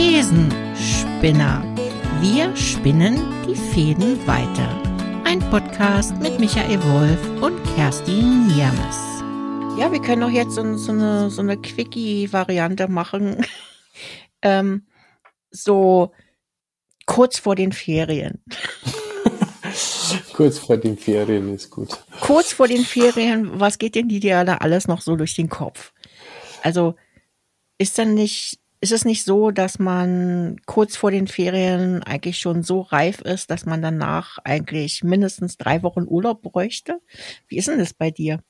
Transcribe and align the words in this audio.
Thesenspinner. 0.00 1.62
Wir 2.22 2.56
spinnen 2.56 3.20
die 3.46 3.54
Fäden 3.54 4.26
weiter. 4.26 4.82
Ein 5.26 5.40
Podcast 5.50 6.16
mit 6.22 6.40
Michael 6.40 6.82
Wolf 6.84 7.42
und 7.42 7.62
Kerstin 7.74 8.46
Niermes. 8.46 8.96
Ja, 9.78 9.92
wir 9.92 10.00
können 10.00 10.22
doch 10.22 10.30
jetzt 10.30 10.54
so, 10.54 10.78
so 10.78 10.92
eine, 10.92 11.28
so 11.28 11.42
eine 11.42 11.58
Quickie-Variante 11.58 12.88
machen. 12.88 13.44
ähm, 14.42 14.86
so 15.50 16.12
kurz 17.04 17.38
vor 17.38 17.54
den 17.54 17.72
Ferien. 17.72 18.42
kurz 20.32 20.56
vor 20.56 20.78
den 20.78 20.96
Ferien 20.96 21.54
ist 21.54 21.68
gut. 21.68 22.02
Kurz 22.20 22.54
vor 22.54 22.68
den 22.68 22.86
Ferien, 22.86 23.60
was 23.60 23.76
geht 23.76 23.96
denn 23.96 24.08
dir 24.08 24.46
da 24.46 24.56
alles 24.56 24.88
noch 24.88 25.02
so 25.02 25.14
durch 25.16 25.36
den 25.36 25.50
Kopf? 25.50 25.92
Also 26.62 26.94
ist 27.76 27.98
dann 27.98 28.14
nicht, 28.14 28.59
ist 28.80 28.92
es 28.92 29.04
nicht 29.04 29.24
so, 29.24 29.50
dass 29.50 29.78
man 29.78 30.60
kurz 30.66 30.96
vor 30.96 31.10
den 31.10 31.26
Ferien 31.26 32.02
eigentlich 32.02 32.38
schon 32.38 32.62
so 32.62 32.80
reif 32.80 33.20
ist, 33.20 33.50
dass 33.50 33.66
man 33.66 33.82
danach 33.82 34.38
eigentlich 34.44 35.04
mindestens 35.04 35.58
drei 35.58 35.82
Wochen 35.82 36.06
Urlaub 36.06 36.42
bräuchte? 36.42 37.00
Wie 37.48 37.58
ist 37.58 37.68
denn 37.68 37.78
das 37.78 37.92
bei 37.92 38.10
dir? 38.10 38.40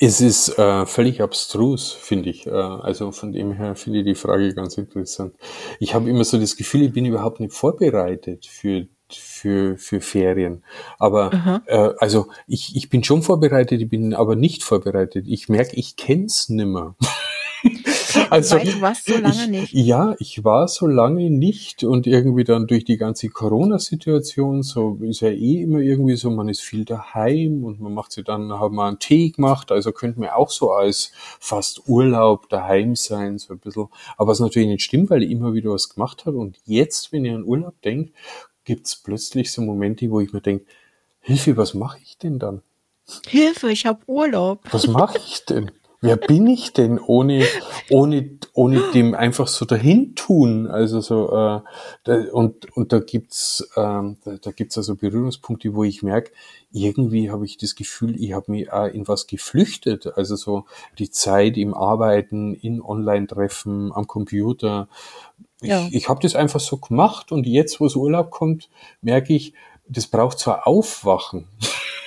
Es 0.00 0.20
ist 0.20 0.58
äh, 0.58 0.86
völlig 0.86 1.20
abstrus, 1.20 1.92
finde 1.92 2.30
ich. 2.30 2.46
Äh, 2.46 2.50
also 2.50 3.12
von 3.12 3.32
dem 3.32 3.52
her 3.52 3.76
finde 3.76 4.00
ich 4.00 4.06
die 4.06 4.14
Frage 4.14 4.54
ganz 4.54 4.78
interessant. 4.78 5.34
Ich 5.78 5.94
habe 5.94 6.08
immer 6.08 6.24
so 6.24 6.38
das 6.38 6.56
Gefühl, 6.56 6.82
ich 6.82 6.92
bin 6.92 7.04
überhaupt 7.04 7.38
nicht 7.38 7.52
vorbereitet 7.52 8.46
für 8.46 8.86
für, 9.14 9.76
für 9.76 10.00
Ferien. 10.00 10.64
Aber 10.98 11.62
äh, 11.66 11.90
also 11.98 12.28
ich, 12.46 12.74
ich 12.76 12.88
bin 12.88 13.04
schon 13.04 13.22
vorbereitet, 13.22 13.82
ich 13.82 13.88
bin 13.88 14.14
aber 14.14 14.36
nicht 14.36 14.62
vorbereitet. 14.62 15.26
Ich 15.28 15.50
merke, 15.50 15.76
ich 15.76 15.96
kenn's 15.96 16.48
nimmer. 16.48 16.96
Also, 18.32 18.56
Weil 18.56 18.64
du 18.64 18.80
warst 18.80 19.04
so 19.04 19.18
lange 19.18 19.42
ich, 19.42 19.48
nicht. 19.48 19.74
Ja, 19.74 20.14
ich 20.18 20.42
war 20.42 20.66
so 20.66 20.86
lange 20.86 21.28
nicht 21.28 21.84
und 21.84 22.06
irgendwie 22.06 22.44
dann 22.44 22.66
durch 22.66 22.84
die 22.84 22.96
ganze 22.96 23.28
Corona-Situation, 23.28 24.62
so 24.62 24.98
ist 25.02 25.20
ja 25.20 25.28
eh 25.28 25.60
immer 25.60 25.80
irgendwie 25.80 26.16
so, 26.16 26.30
man 26.30 26.48
ist 26.48 26.62
viel 26.62 26.86
daheim 26.86 27.62
und 27.62 27.78
man 27.78 27.92
macht 27.92 28.12
sich 28.12 28.24
dann, 28.24 28.50
haben 28.52 28.76
wir 28.76 28.86
einen 28.86 28.98
Tee 28.98 29.30
gemacht, 29.30 29.70
also 29.70 29.92
könnte 29.92 30.18
man 30.18 30.30
auch 30.30 30.48
so 30.48 30.72
als 30.72 31.12
fast 31.40 31.88
Urlaub 31.88 32.48
daheim 32.48 32.96
sein, 32.96 33.36
so 33.36 33.52
ein 33.52 33.58
bisschen. 33.58 33.88
Aber 34.16 34.30
was 34.30 34.40
natürlich 34.40 34.68
nicht 34.68 34.82
stimmt, 34.82 35.10
weil 35.10 35.22
ich 35.22 35.30
immer 35.30 35.52
wieder 35.52 35.70
was 35.70 35.90
gemacht 35.90 36.24
habe 36.24 36.38
und 36.38 36.56
jetzt, 36.64 37.12
wenn 37.12 37.26
ich 37.26 37.32
an 37.32 37.44
Urlaub 37.44 37.82
denke, 37.82 38.12
gibt's 38.64 38.96
plötzlich 38.96 39.52
so 39.52 39.60
Momente, 39.60 40.10
wo 40.10 40.20
ich 40.20 40.32
mir 40.32 40.40
denke, 40.40 40.64
Hilfe, 41.20 41.58
was 41.58 41.74
mache 41.74 41.98
ich 42.02 42.16
denn 42.16 42.38
dann? 42.38 42.62
Hilfe, 43.26 43.70
ich 43.70 43.84
habe 43.84 44.00
Urlaub. 44.06 44.60
Was 44.70 44.86
mache 44.86 45.18
ich 45.18 45.44
denn? 45.44 45.70
Wer 46.04 46.16
bin 46.16 46.48
ich 46.48 46.72
denn 46.72 46.98
ohne, 46.98 47.46
ohne, 47.88 48.28
ohne 48.54 48.82
dem 48.92 49.14
einfach 49.14 49.46
so 49.46 49.64
dahin 49.64 50.16
tun? 50.16 50.66
Also 50.66 51.00
so, 51.00 51.28
äh, 51.28 51.60
da, 52.02 52.24
und, 52.32 52.76
und 52.76 52.92
da 52.92 52.98
gibt's, 52.98 53.70
ähm, 53.76 54.16
da, 54.24 54.32
da 54.42 54.50
gibt's 54.50 54.76
also 54.76 54.96
Berührungspunkte, 54.96 55.76
wo 55.76 55.84
ich 55.84 56.02
merke, 56.02 56.32
irgendwie 56.72 57.30
habe 57.30 57.44
ich 57.44 57.56
das 57.56 57.76
Gefühl, 57.76 58.20
ich 58.20 58.32
habe 58.32 58.50
mich 58.50 58.72
auch 58.72 58.86
in 58.86 59.06
was 59.06 59.28
geflüchtet. 59.28 60.08
Also 60.16 60.34
so 60.34 60.64
die 60.98 61.10
Zeit 61.10 61.56
im 61.56 61.72
Arbeiten, 61.72 62.54
in 62.54 62.82
Online-Treffen, 62.82 63.92
am 63.92 64.08
Computer. 64.08 64.88
Ja. 65.60 65.86
Ich, 65.86 65.94
ich 65.94 66.08
habe 66.08 66.20
das 66.20 66.34
einfach 66.34 66.58
so 66.58 66.78
gemacht 66.78 67.30
und 67.30 67.46
jetzt, 67.46 67.78
wo 67.78 67.86
es 67.86 67.94
Urlaub 67.94 68.32
kommt, 68.32 68.70
merke 69.02 69.34
ich, 69.34 69.54
das 69.86 70.08
braucht 70.08 70.40
zwar 70.40 70.66
Aufwachen. 70.66 71.46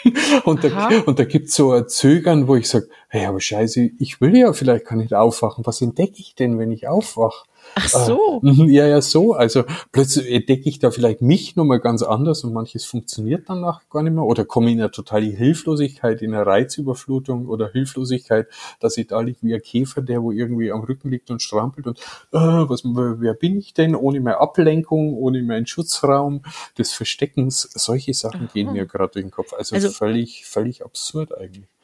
und, 0.46 0.64
da, 0.64 0.90
und 1.06 1.20
da 1.20 1.26
gibt's 1.26 1.56
so 1.56 1.72
ein 1.72 1.88
Zögern, 1.88 2.48
wo 2.48 2.56
ich 2.56 2.70
sage, 2.70 2.88
hey, 3.08 3.26
aber 3.26 3.40
scheiße, 3.40 3.90
ich 4.00 4.22
will 4.22 4.36
ja 4.36 4.54
vielleicht 4.54 4.86
gar 4.86 4.96
nicht 4.96 5.14
aufwachen. 5.14 5.66
Was 5.66 5.82
entdecke 5.82 6.18
ich 6.18 6.36
denn, 6.36 6.60
wenn 6.60 6.72
ich 6.72 6.88
aufwache? 6.88 7.46
Ach 7.76 7.88
so. 7.88 8.42
Äh, 8.44 8.72
ja, 8.72 8.88
ja, 8.88 9.02
so. 9.02 9.34
Also 9.34 9.64
plötzlich 9.92 10.32
entdecke 10.32 10.70
ich 10.70 10.80
da 10.80 10.92
vielleicht 10.92 11.22
mich 11.22 11.56
nochmal 11.56 11.80
ganz 11.80 12.04
anders 12.04 12.44
und 12.44 12.54
manches 12.54 12.86
funktioniert 12.86 13.50
danach 13.50 13.82
gar 13.90 14.04
nicht 14.04 14.14
mehr 14.14 14.24
oder 14.24 14.46
komme 14.46 14.72
in 14.72 14.80
eine 14.80 14.92
totale 14.92 15.26
Hilflosigkeit, 15.26 16.22
in 16.22 16.34
eine 16.34 16.46
Reizüberflutung 16.46 17.48
oder 17.48 17.70
Hilflosigkeit, 17.70 18.48
dass 18.80 18.98
ich 18.98 19.08
da 19.08 19.20
liege 19.20 19.40
wie 19.42 19.54
ein 19.54 19.62
Käfer, 19.62 20.02
der 20.02 20.24
wo 20.24 20.32
irgendwie 20.32 20.72
am 20.72 20.82
Rücken 20.82 21.10
liegt 21.10 21.32
und 21.32 21.42
strampelt 21.42 21.88
und 21.88 22.00
äh, 22.32 22.38
was, 22.38 22.84
wer 22.86 23.34
bin 23.34 23.58
ich 23.58 23.74
denn 23.74 23.96
ohne 23.96 24.20
meine 24.22 24.40
Ablenkung, 24.40 25.16
ohne 25.16 25.42
meinen 25.44 25.68
Schutzraum 25.68 26.42
des 26.78 26.94
Versteckens. 26.94 27.62
Solche 27.74 28.14
Sachen 28.14 28.46
Aha. 28.46 28.54
gehen 28.54 28.72
mir 28.72 28.86
gerade 28.86 29.14
durch 29.14 29.26
den 29.26 29.32
Kopf. 29.32 29.54
Also, 29.54 29.76
also 29.76 29.90
völlig, 29.90 30.46
völlig 30.46 30.84
absurd 30.84 31.38
eigentlich 31.38 31.75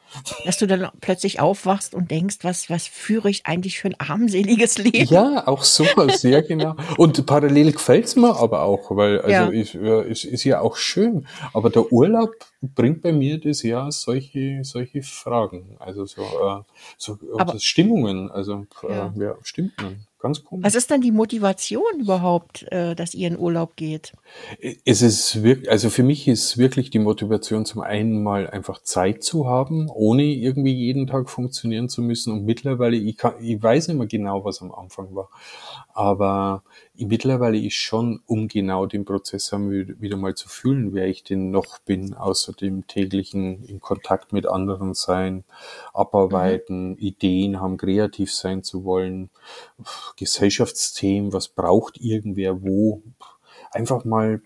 dass 0.44 0.58
du 0.58 0.66
dann 0.66 0.88
plötzlich 1.00 1.40
aufwachst 1.40 1.94
und 1.94 2.10
denkst, 2.10 2.38
was, 2.42 2.70
was 2.70 2.86
führe 2.86 3.30
ich 3.30 3.46
eigentlich 3.46 3.78
für 3.78 3.88
ein 3.88 3.96
armseliges 3.98 4.78
Leben? 4.78 5.12
Ja, 5.12 5.46
auch 5.46 5.64
sowas, 5.64 6.20
sehr 6.20 6.42
genau. 6.42 6.76
Und 6.96 7.24
parallel 7.26 7.72
gefällt's 7.72 8.16
mir 8.16 8.36
aber 8.36 8.62
auch, 8.62 8.94
weil, 8.96 9.20
also 9.20 9.30
ja. 9.30 9.48
ist, 9.48 9.74
ist, 9.74 10.24
ist 10.24 10.44
ja 10.44 10.60
auch 10.60 10.76
schön. 10.76 11.26
Aber 11.52 11.70
der 11.70 11.92
Urlaub 11.92 12.30
bringt 12.60 13.02
bei 13.02 13.12
mir 13.12 13.38
das 13.40 13.62
ja 13.62 13.90
solche, 13.90 14.60
solche 14.64 15.02
Fragen. 15.02 15.76
Also 15.78 16.06
so, 16.06 16.22
äh, 16.22 16.62
so 16.96 17.18
aber, 17.38 17.58
Stimmungen, 17.58 18.30
also 18.30 18.66
ja. 18.82 19.12
Äh, 19.16 19.20
ja, 19.20 19.34
Stimmungen. 19.42 20.06
Ganz 20.22 20.44
komisch. 20.44 20.64
Was 20.64 20.76
ist 20.76 20.88
dann 20.92 21.00
die 21.00 21.10
Motivation 21.10 21.98
überhaupt, 21.98 22.70
äh, 22.70 22.94
dass 22.94 23.12
ihr 23.12 23.26
in 23.26 23.36
Urlaub 23.36 23.74
geht? 23.74 24.12
Es 24.84 25.02
ist 25.02 25.42
wirklich, 25.42 25.68
also 25.68 25.90
für 25.90 26.04
mich 26.04 26.28
ist 26.28 26.58
wirklich 26.58 26.90
die 26.90 27.00
Motivation 27.00 27.66
zum 27.66 27.80
einen 27.80 28.22
mal 28.22 28.48
einfach 28.48 28.80
Zeit 28.84 29.24
zu 29.24 29.48
haben, 29.48 29.90
ohne 29.90 30.22
irgendwie 30.22 30.74
jeden 30.74 31.08
Tag 31.08 31.28
funktionieren 31.28 31.88
zu 31.88 32.02
müssen. 32.02 32.32
Und 32.32 32.44
mittlerweile, 32.44 32.96
ich, 32.96 33.16
kann, 33.16 33.34
ich 33.40 33.60
weiß 33.60 33.88
nicht 33.88 33.96
mehr 33.96 34.06
genau, 34.06 34.44
was 34.44 34.62
am 34.62 34.70
Anfang 34.70 35.12
war, 35.12 35.28
aber 35.92 36.62
mittlerweile 36.94 37.58
ist 37.58 37.74
schon, 37.74 38.20
um 38.26 38.48
genau 38.48 38.86
den 38.86 39.04
Prozess 39.04 39.52
wieder 39.52 40.16
mal 40.16 40.34
zu 40.34 40.48
fühlen, 40.48 40.92
wer 40.92 41.08
ich 41.08 41.24
denn 41.24 41.50
noch 41.50 41.78
bin, 41.78 42.14
außer 42.14 42.52
dem 42.52 42.86
täglichen 42.86 43.64
in 43.64 43.80
Kontakt 43.80 44.32
mit 44.32 44.46
anderen 44.46 44.94
sein, 44.94 45.44
abarbeiten, 45.94 46.90
mhm. 46.90 46.98
Ideen 46.98 47.60
haben, 47.60 47.76
kreativ 47.76 48.32
sein 48.32 48.62
zu 48.62 48.84
wollen, 48.84 49.30
Gesellschaftsthemen, 50.16 51.32
was 51.32 51.48
braucht 51.48 51.98
irgendwer 51.98 52.62
wo, 52.62 53.02
einfach 53.70 54.04
mal 54.04 54.42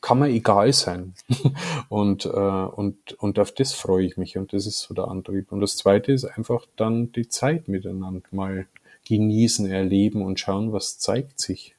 kann 0.00 0.18
man 0.18 0.30
egal 0.30 0.72
sein. 0.72 1.14
und, 1.88 2.24
äh, 2.24 2.28
und, 2.28 3.12
und 3.14 3.38
auf 3.38 3.52
das 3.52 3.72
freue 3.72 4.04
ich 4.04 4.16
mich 4.16 4.36
und 4.36 4.52
das 4.52 4.66
ist 4.66 4.80
so 4.80 4.94
der 4.94 5.08
Antrieb. 5.08 5.52
Und 5.52 5.60
das 5.60 5.76
zweite 5.76 6.12
ist 6.12 6.24
einfach 6.24 6.66
dann 6.76 7.12
die 7.12 7.28
Zeit 7.28 7.68
miteinander 7.68 8.26
mal 8.32 8.66
genießen, 9.06 9.70
erleben 9.70 10.22
und 10.22 10.38
schauen, 10.40 10.72
was 10.72 10.98
zeigt 10.98 11.40
sich. 11.40 11.76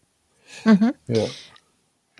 Mhm. 0.65 0.93
Ja. 1.07 1.25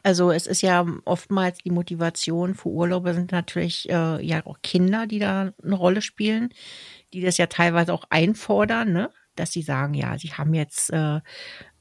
Also 0.04 0.32
es 0.32 0.48
ist 0.48 0.62
ja 0.62 0.86
oftmals 1.06 1.58
die 1.60 1.72
Motivation 1.72 2.56
für 2.56 2.70
Urlaube 2.70 3.14
sind 3.14 3.32
natürlich 3.32 3.90
äh, 3.90 4.26
ja 4.26 4.46
auch 4.46 4.60
Kinder, 4.62 5.08
die 5.08 5.20
da 5.20 5.54
eine 5.62 5.76
Rolle 5.76 6.02
spielen, 6.02 6.54
die 7.14 7.22
das 7.22 7.38
ja 7.38 7.48
teilweise 7.48 7.94
auch 7.94 8.06
einfordern, 8.10 8.94
ne? 8.94 9.10
dass 9.36 9.52
sie 9.52 9.62
sagen, 9.62 9.94
ja, 9.94 10.18
sie 10.18 10.34
haben 10.34 10.54
jetzt 10.54 10.92
äh, 10.92 11.20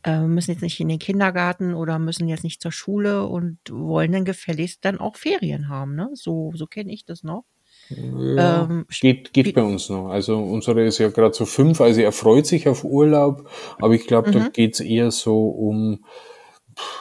äh 0.04 0.20
müssen 0.20 0.50
jetzt 0.50 0.62
nicht 0.62 0.80
in 0.80 0.88
den 0.88 0.98
Kindergarten 0.98 1.74
oder 1.74 1.98
müssen 1.98 2.28
jetzt 2.28 2.44
nicht 2.44 2.60
zur 2.60 2.72
Schule 2.72 3.26
und 3.26 3.58
wollen 3.70 4.12
dann 4.12 4.24
gefälligst 4.24 4.84
dann 4.84 4.98
auch 4.98 5.16
Ferien 5.16 5.68
haben. 5.68 5.94
Ne? 5.94 6.10
So, 6.14 6.52
so 6.54 6.66
kenne 6.66 6.92
ich 6.92 7.04
das 7.04 7.22
noch. 7.22 7.44
Ja, 7.88 8.64
ähm, 8.64 8.86
geht 8.88 9.32
geht 9.32 9.54
bei 9.54 9.62
uns 9.62 9.88
noch. 9.88 10.08
Also 10.08 10.38
unsere 10.38 10.84
ist 10.84 10.98
ja 10.98 11.08
gerade 11.08 11.34
so 11.34 11.46
fünf, 11.46 11.80
also 11.80 12.00
er 12.00 12.12
freut 12.12 12.46
sich 12.46 12.68
auf 12.68 12.84
Urlaub, 12.84 13.48
aber 13.78 13.94
ich 13.94 14.06
glaube, 14.06 14.30
mhm. 14.30 14.32
da 14.32 14.48
geht's 14.48 14.80
eher 14.80 15.10
so 15.12 15.48
um, 15.48 16.04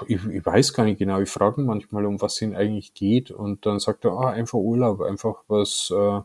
ich, 0.07 0.23
ich 0.25 0.45
weiß 0.45 0.73
gar 0.73 0.85
nicht 0.85 0.99
genau, 0.99 1.19
ich 1.21 1.29
frage 1.29 1.61
manchmal, 1.61 2.05
um 2.05 2.21
was 2.21 2.35
es 2.35 2.41
ihn 2.43 2.55
eigentlich 2.55 2.93
geht 2.93 3.31
und 3.31 3.65
dann 3.65 3.79
sagt 3.79 4.05
er, 4.05 4.11
ah, 4.11 4.29
einfach 4.29 4.59
Urlaub, 4.59 5.01
einfach 5.01 5.43
was, 5.47 5.91
äh, 5.91 6.21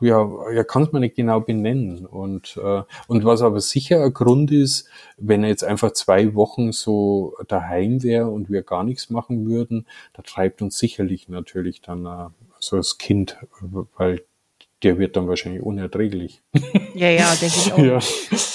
ja, 0.00 0.30
er 0.52 0.64
kann 0.64 0.84
es 0.84 0.92
mir 0.92 1.00
nicht 1.00 1.16
genau 1.16 1.40
benennen. 1.40 2.06
Und, 2.06 2.56
äh, 2.62 2.82
und 3.08 3.24
was 3.24 3.42
aber 3.42 3.60
sicher 3.60 4.04
ein 4.04 4.12
Grund 4.12 4.52
ist, 4.52 4.88
wenn 5.16 5.42
er 5.42 5.50
jetzt 5.50 5.64
einfach 5.64 5.92
zwei 5.92 6.34
Wochen 6.34 6.72
so 6.72 7.34
daheim 7.48 8.02
wäre 8.02 8.28
und 8.28 8.50
wir 8.50 8.62
gar 8.62 8.84
nichts 8.84 9.10
machen 9.10 9.48
würden, 9.48 9.86
da 10.14 10.22
treibt 10.22 10.62
uns 10.62 10.78
sicherlich 10.78 11.28
natürlich 11.28 11.80
dann 11.80 12.06
äh, 12.06 12.28
so 12.62 12.76
das 12.76 12.98
Kind, 12.98 13.36
weil 13.96 14.22
der 14.82 14.98
wird 14.98 15.16
dann 15.16 15.28
wahrscheinlich 15.28 15.62
unerträglich. 15.62 16.42
Ja, 16.94 17.08
ja, 17.08 17.34
der 17.40 17.50
will 17.50 17.72
auch. 17.72 17.78
Ja. 17.78 17.94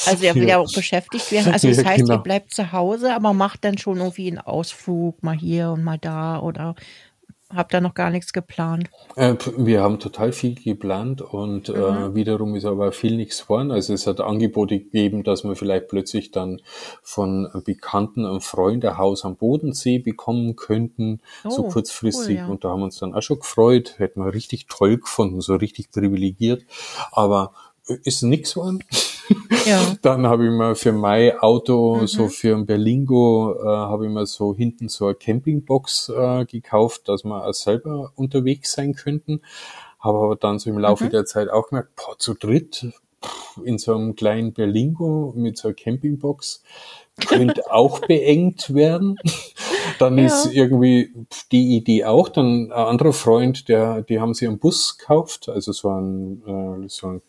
Also 0.05 0.25
er 0.25 0.35
will 0.35 0.47
ja. 0.47 0.57
auch 0.57 0.73
beschäftigt 0.73 1.31
werden. 1.31 1.53
Also 1.53 1.67
das 1.69 1.77
ja, 1.77 1.85
heißt, 1.85 2.03
genau. 2.03 2.15
ihr 2.15 2.19
bleibt 2.19 2.53
zu 2.53 2.71
Hause, 2.71 3.13
aber 3.13 3.33
macht 3.33 3.63
dann 3.63 3.77
schon 3.77 3.97
irgendwie 3.97 4.27
einen 4.27 4.39
Ausflug, 4.39 5.23
mal 5.23 5.37
hier 5.37 5.71
und 5.71 5.83
mal 5.83 5.97
da 5.97 6.39
oder 6.39 6.75
Habt 7.53 7.73
ihr 7.73 7.79
noch 7.79 7.93
gar 7.93 8.09
nichts 8.09 8.33
geplant? 8.33 8.89
Äh, 9.15 9.35
wir 9.55 9.81
haben 9.81 9.99
total 9.99 10.33
viel 10.33 10.55
geplant 10.55 11.21
und 11.21 11.69
äh, 11.69 11.71
mhm. 11.71 11.77
äh, 11.77 12.15
wiederum 12.15 12.55
ist 12.55 12.65
aber 12.65 12.91
viel 12.91 13.15
nichts 13.15 13.43
geworden. 13.43 13.71
Also 13.71 13.93
es 13.93 14.05
hat 14.05 14.19
Angebote 14.19 14.79
gegeben, 14.79 15.23
dass 15.23 15.45
wir 15.45 15.55
vielleicht 15.55 15.87
plötzlich 15.87 16.31
dann 16.31 16.61
von 17.01 17.47
Bekannten 17.63 18.25
und 18.25 18.43
Freunden 18.43 18.87
ein 18.87 18.97
Haus 18.97 19.23
am 19.23 19.37
Bodensee 19.37 19.99
bekommen 19.99 20.57
könnten, 20.57 21.21
oh, 21.45 21.49
so 21.49 21.63
kurzfristig. 21.63 22.37
Cool, 22.37 22.45
ja. 22.45 22.47
Und 22.47 22.65
da 22.65 22.69
haben 22.69 22.81
wir 22.81 22.85
uns 22.85 22.99
dann 22.99 23.13
auch 23.13 23.21
schon 23.21 23.39
gefreut, 23.39 23.95
hätten 23.97 24.25
wir 24.25 24.33
richtig 24.33 24.67
toll 24.67 24.97
gefunden, 24.97 25.39
so 25.39 25.55
richtig 25.55 25.91
privilegiert. 25.91 26.65
Aber 27.11 27.53
ist 28.03 28.23
nichts 28.23 28.55
geworden. 28.55 28.83
Ja. 29.65 29.95
Dann 30.01 30.27
habe 30.27 30.45
ich 30.45 30.51
mir 30.51 30.75
für 30.75 30.91
mein 30.91 31.37
Auto, 31.39 31.97
mhm. 31.97 32.07
so 32.07 32.27
für 32.27 32.55
ein 32.55 32.65
Berlingo, 32.65 33.55
äh, 33.61 33.65
habe 33.65 34.05
ich 34.05 34.11
mir 34.11 34.25
so 34.25 34.53
hinten 34.53 34.89
so 34.89 35.05
eine 35.05 35.15
Campingbox 35.15 36.09
äh, 36.09 36.45
gekauft, 36.45 37.09
dass 37.09 37.23
wir 37.23 37.45
auch 37.45 37.53
selber 37.53 38.11
unterwegs 38.15 38.73
sein 38.73 38.93
könnten. 38.93 39.41
Habe 39.99 40.19
aber 40.19 40.35
dann 40.35 40.59
so 40.59 40.69
im 40.69 40.77
Laufe 40.77 41.05
mhm. 41.05 41.09
der 41.09 41.25
Zeit 41.25 41.49
auch 41.49 41.69
gemerkt, 41.69 41.95
boah, 41.95 42.17
zu 42.17 42.33
dritt 42.33 42.87
in 43.63 43.77
so 43.77 43.95
einem 43.95 44.15
kleinen 44.15 44.53
Berlingo 44.53 45.33
mit 45.35 45.57
so 45.57 45.69
einer 45.69 45.75
Campingbox 45.75 46.63
könnte 47.27 47.63
auch 47.71 47.99
beengt 47.99 48.73
werden. 48.73 49.17
Dann 49.99 50.17
ja. 50.17 50.25
ist 50.25 50.53
irgendwie 50.53 51.13
die 51.51 51.75
Idee 51.75 52.05
auch. 52.05 52.29
Dann 52.29 52.67
ein 52.67 52.71
anderer 52.71 53.13
Freund, 53.13 53.67
der, 53.69 54.01
die 54.01 54.19
haben 54.19 54.33
sie 54.33 54.47
einen 54.47 54.59
Bus 54.59 54.97
gekauft, 54.97 55.49
also 55.49 55.71
so 55.71 55.89
ein, 55.89 56.41
äh, 56.45 56.87
so 56.87 57.07
ein, 57.07 57.21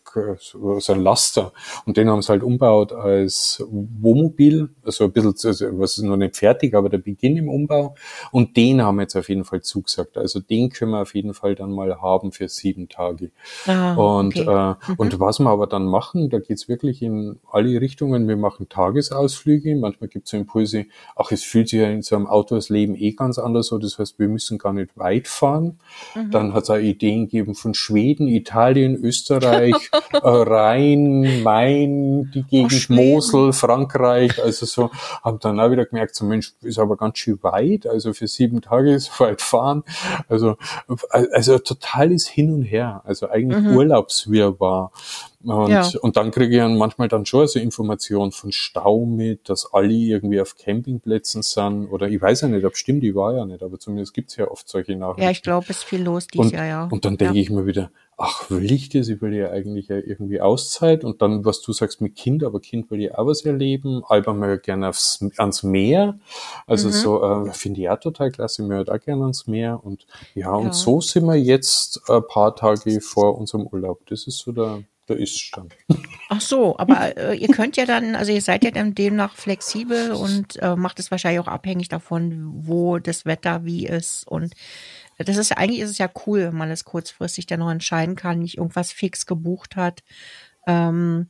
so 0.79 0.93
ein 0.93 1.01
Laster. 1.01 1.53
Und 1.85 1.97
den 1.97 2.09
haben 2.09 2.21
sie 2.21 2.29
halt 2.29 2.43
umbaut 2.43 2.91
als 2.91 3.63
Wohnmobil. 3.69 4.69
Also 4.83 5.05
ein 5.05 5.11
bisschen, 5.11 5.33
also 5.43 5.79
was 5.79 5.97
ist 5.97 6.03
noch 6.03 6.17
nicht 6.17 6.37
fertig, 6.37 6.73
aber 6.75 6.89
der 6.89 6.99
Beginn 6.99 7.37
im 7.37 7.49
Umbau. 7.49 7.95
Und 8.31 8.57
den 8.57 8.81
haben 8.81 8.97
wir 8.97 9.03
jetzt 9.03 9.15
auf 9.15 9.29
jeden 9.29 9.45
Fall 9.45 9.61
zugesagt. 9.61 10.17
Also 10.17 10.39
den 10.39 10.69
können 10.69 10.91
wir 10.91 11.01
auf 11.01 11.15
jeden 11.15 11.33
Fall 11.33 11.55
dann 11.55 11.71
mal 11.71 12.01
haben 12.01 12.31
für 12.31 12.47
sieben 12.47 12.89
Tage. 12.89 13.31
Ah, 13.65 13.93
und, 13.93 14.37
okay. 14.37 14.49
äh, 14.49 14.91
mhm. 14.91 14.95
und 14.97 15.19
was 15.19 15.39
wir 15.39 15.49
aber 15.49 15.67
dann 15.67 15.85
machen, 15.85 16.29
da 16.29 16.39
geht's 16.39 16.67
wirklich 16.67 17.01
in 17.01 17.39
alle 17.51 17.81
Richtungen. 17.81 18.27
Wir 18.27 18.37
machen 18.37 18.69
Tagesausflüge. 18.69 19.75
Manchmal 19.75 20.09
gibt 20.09 20.25
es 20.25 20.31
so 20.31 20.37
Impulse, 20.37 20.85
ach, 21.15 21.31
es 21.31 21.43
fühlt 21.43 21.69
sich 21.69 21.79
ja 21.79 21.89
in 21.89 22.01
so 22.01 22.15
einem 22.15 22.27
Auto 22.27 22.58
das 22.59 22.69
Leben 22.69 22.95
eh 22.95 23.11
ganz 23.11 23.39
anders 23.39 23.67
so. 23.67 23.77
Das 23.77 23.97
heißt, 23.97 24.19
wir 24.19 24.27
müssen 24.27 24.57
gar 24.57 24.73
nicht 24.73 24.97
weit 24.97 25.27
fahren. 25.27 25.79
Mhm. 26.15 26.31
Dann 26.31 26.53
hat 26.53 26.63
es 26.63 26.69
auch 26.69 26.77
Ideen 26.77 27.25
gegeben 27.25 27.55
von 27.55 27.73
Schweden, 27.73 28.27
Italien, 28.27 28.95
Österreich, 28.95 29.89
äh, 30.13 30.19
Rhein, 30.23 31.43
Main, 31.43 32.31
die 32.33 32.43
Gegend 32.43 32.87
oh, 32.89 32.93
Mosel, 32.93 33.53
Frankreich. 33.53 34.41
Also 34.43 34.65
so, 34.65 34.91
haben 35.23 35.39
dann 35.39 35.59
auch 35.59 35.71
wieder 35.71 35.85
gemerkt, 35.85 36.15
so 36.15 36.25
Mensch, 36.25 36.53
ist 36.61 36.79
aber 36.79 36.97
ganz 36.97 37.17
schön 37.17 37.39
weit. 37.41 37.87
Also 37.87 38.13
für 38.13 38.27
sieben 38.27 38.61
Tage 38.61 38.93
ist 38.93 39.19
weit 39.19 39.41
fahren. 39.41 39.83
Also, 40.27 40.57
also 41.31 41.59
total 41.59 42.11
ist 42.11 42.27
hin 42.27 42.53
und 42.53 42.63
her. 42.63 43.01
Also 43.05 43.29
eigentlich 43.29 43.63
mhm. 43.63 43.75
Urlaubswirrwarr. 43.75 44.91
Und, 45.41 45.69
ja. 45.69 45.89
und 46.01 46.17
dann 46.17 46.31
kriege 46.31 46.53
ich 46.53 46.57
dann 46.57 46.77
manchmal 46.77 47.07
dann 47.07 47.25
schon 47.25 47.47
so 47.47 47.59
Informationen 47.59 48.31
von 48.31 48.51
Stau 48.51 49.05
mit, 49.05 49.47
dass 49.47 49.73
alle 49.73 49.93
irgendwie 49.93 50.41
auf 50.41 50.57
Campingplätzen 50.57 51.43
sind. 51.43 51.87
Oder 51.87 52.09
ich 52.09 52.21
weiß 52.21 52.41
ja 52.41 52.47
nicht, 52.49 52.65
ob 52.65 52.75
stimmt, 52.75 53.03
die 53.03 53.15
war 53.15 53.33
ja 53.33 53.45
nicht, 53.45 53.63
aber 53.63 53.79
zumindest 53.79 54.13
gibt's 54.13 54.35
ja 54.35 54.51
oft 54.51 54.67
solche 54.67 54.97
Nachrichten. 54.97 55.23
Ja, 55.23 55.31
ich 55.31 55.41
glaube, 55.41 55.67
es 55.69 55.77
ist 55.77 55.83
viel 55.83 56.03
los 56.03 56.27
dieses 56.27 56.51
Jahr, 56.51 56.65
ja. 56.65 56.89
Und 56.91 57.05
dann 57.05 57.15
denke 57.15 57.35
ja. 57.35 57.41
ich 57.41 57.49
mir 57.49 57.65
wieder, 57.65 57.89
ach, 58.17 58.49
will 58.49 58.69
ich 58.69 58.89
das? 58.89 59.07
Ich 59.07 59.21
will 59.21 59.33
ja 59.33 59.49
eigentlich 59.49 59.87
ja 59.87 59.95
irgendwie 59.95 60.41
Auszeit. 60.41 61.05
Und 61.05 61.21
dann, 61.21 61.45
was 61.45 61.61
du 61.61 61.71
sagst 61.71 62.01
mit 62.01 62.15
Kind, 62.15 62.43
aber 62.43 62.59
Kind 62.59 62.91
will 62.91 62.99
ja 62.99 63.17
auch 63.17 63.25
was 63.25 63.45
erleben. 63.45 64.03
Alba 64.05 64.33
mal 64.33 64.59
gerne 64.59 64.89
aufs, 64.89 65.25
ans 65.37 65.63
Meer. 65.63 66.19
Also 66.67 66.89
mhm. 66.89 66.91
so, 66.91 67.23
äh, 67.23 67.53
finde 67.53 67.79
ich 67.79 67.89
auch 67.89 67.99
total 67.99 68.31
klasse. 68.31 68.61
Mir 68.63 68.75
halt 68.75 68.91
auch 68.91 68.99
gerne 68.99 69.21
ans 69.23 69.47
Meer. 69.47 69.79
Und 69.81 70.05
ja, 70.35 70.51
und 70.51 70.75
so 70.75 70.99
sind 70.99 71.25
wir 71.25 71.35
jetzt 71.35 72.01
ein 72.09 72.27
paar 72.27 72.57
Tage 72.57 72.99
vor 72.99 73.37
unserem 73.37 73.65
Urlaub. 73.67 74.05
Das 74.07 74.27
ist 74.27 74.39
so 74.39 74.51
der, 74.51 74.83
der 75.09 75.17
Ist-Stand. 75.17 75.75
Ach 76.29 76.41
so, 76.41 76.77
aber 76.77 77.17
äh, 77.17 77.35
ihr 77.35 77.49
könnt 77.49 77.75
ja 77.75 77.85
dann, 77.85 78.15
also 78.15 78.31
ihr 78.31 78.41
seid 78.41 78.63
ja 78.63 78.71
dann 78.71 78.95
demnach 78.95 79.35
flexibel 79.35 80.11
und 80.11 80.61
äh, 80.61 80.75
macht 80.75 80.99
es 80.99 81.11
wahrscheinlich 81.11 81.39
auch 81.39 81.47
abhängig 81.47 81.89
davon, 81.89 82.51
wo 82.65 82.99
das 82.99 83.25
Wetter 83.25 83.65
wie 83.65 83.87
ist. 83.87 84.27
Und 84.27 84.53
das 85.17 85.37
ist 85.37 85.51
eigentlich 85.57 85.81
ist 85.81 85.89
es 85.89 85.97
ja 85.97 86.09
cool, 86.25 86.47
wenn 86.47 86.57
man 86.57 86.71
es 86.71 86.85
kurzfristig 86.85 87.47
dann 87.47 87.59
noch 87.59 87.71
entscheiden 87.71 88.15
kann, 88.15 88.39
nicht 88.39 88.57
irgendwas 88.57 88.91
fix 88.91 89.25
gebucht 89.25 89.75
hat. 89.75 90.03
Ähm, 90.67 91.29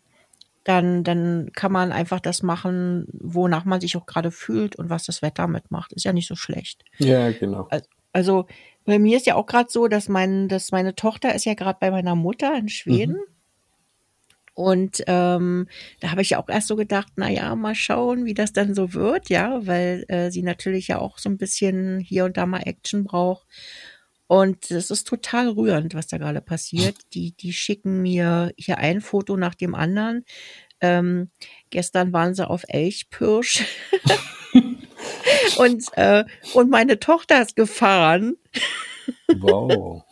dann, 0.64 1.04
dann 1.04 1.52
kann 1.54 1.72
man 1.72 1.92
einfach 1.92 2.20
das 2.20 2.44
machen, 2.44 3.08
wonach 3.14 3.66
man 3.66 3.82
sich 3.82 3.98
auch 3.98 4.06
gerade 4.06 4.30
fühlt 4.30 4.76
und 4.76 4.90
was 4.90 5.06
das 5.06 5.22
Wetter 5.22 5.48
mitmacht. 5.48 5.94
Ist 5.94 6.06
ja 6.06 6.14
nicht 6.14 6.28
so 6.28 6.36
schlecht. 6.36 6.84
Ja, 7.00 7.32
genau. 7.32 7.68
Also 8.12 8.46
bei 8.86 9.00
mir 9.00 9.18
ist 9.18 9.26
ja 9.26 9.36
auch 9.36 9.46
gerade 9.46 9.70
so, 9.72 9.88
dass 9.88 10.10
mein, 10.10 10.48
dass 10.48 10.72
meine 10.72 10.96
Tochter 10.96 11.34
ist 11.34 11.46
ja 11.46 11.54
gerade 11.54 11.78
bei 11.80 11.92
meiner 11.92 12.16
Mutter 12.16 12.56
in 12.58 12.70
Schweden. 12.70 13.16
Mhm. 13.16 13.39
Und 14.60 15.06
ähm, 15.08 15.70
da 16.02 16.12
habe 16.12 16.22
ich 16.22 16.32
ja 16.32 16.38
auch 16.38 16.50
erst 16.50 16.68
so 16.68 16.76
gedacht, 16.76 17.14
na 17.16 17.30
ja, 17.30 17.56
mal 17.56 17.76
schauen, 17.76 18.26
wie 18.26 18.34
das 18.34 18.52
dann 18.52 18.76
so 18.76 18.94
wird, 18.94 19.30
ja, 19.30 19.66
weil 19.66 20.04
äh, 20.10 20.32
sie 20.32 20.44
natürlich 20.44 20.90
ja 20.90 21.00
auch 21.00 21.18
so 21.18 21.30
ein 21.30 21.38
bisschen 21.38 22.02
hier 22.02 22.26
und 22.26 22.36
da 22.36 22.46
mal 22.46 22.64
Action 22.66 23.06
braucht. 23.06 23.48
Und 24.28 24.70
das 24.70 24.92
ist 24.92 25.08
total 25.08 25.48
rührend, 25.48 25.96
was 25.96 26.08
da 26.08 26.18
gerade 26.18 26.42
passiert. 26.42 26.98
Die, 27.14 27.32
die 27.32 27.54
schicken 27.54 28.02
mir 28.02 28.52
hier 28.58 28.80
ein 28.80 29.00
Foto 29.00 29.38
nach 29.38 29.56
dem 29.56 29.76
anderen. 29.76 30.26
Ähm, 30.82 31.30
gestern 31.70 32.12
waren 32.12 32.36
sie 32.36 32.46
auf 32.46 32.66
Elchpirsch. 32.68 33.64
und, 35.58 35.86
äh, 35.94 36.26
und 36.54 36.70
meine 36.70 37.00
Tochter 37.00 37.42
ist 37.42 37.56
gefahren. 37.56 38.36
Wow. 39.38 40.04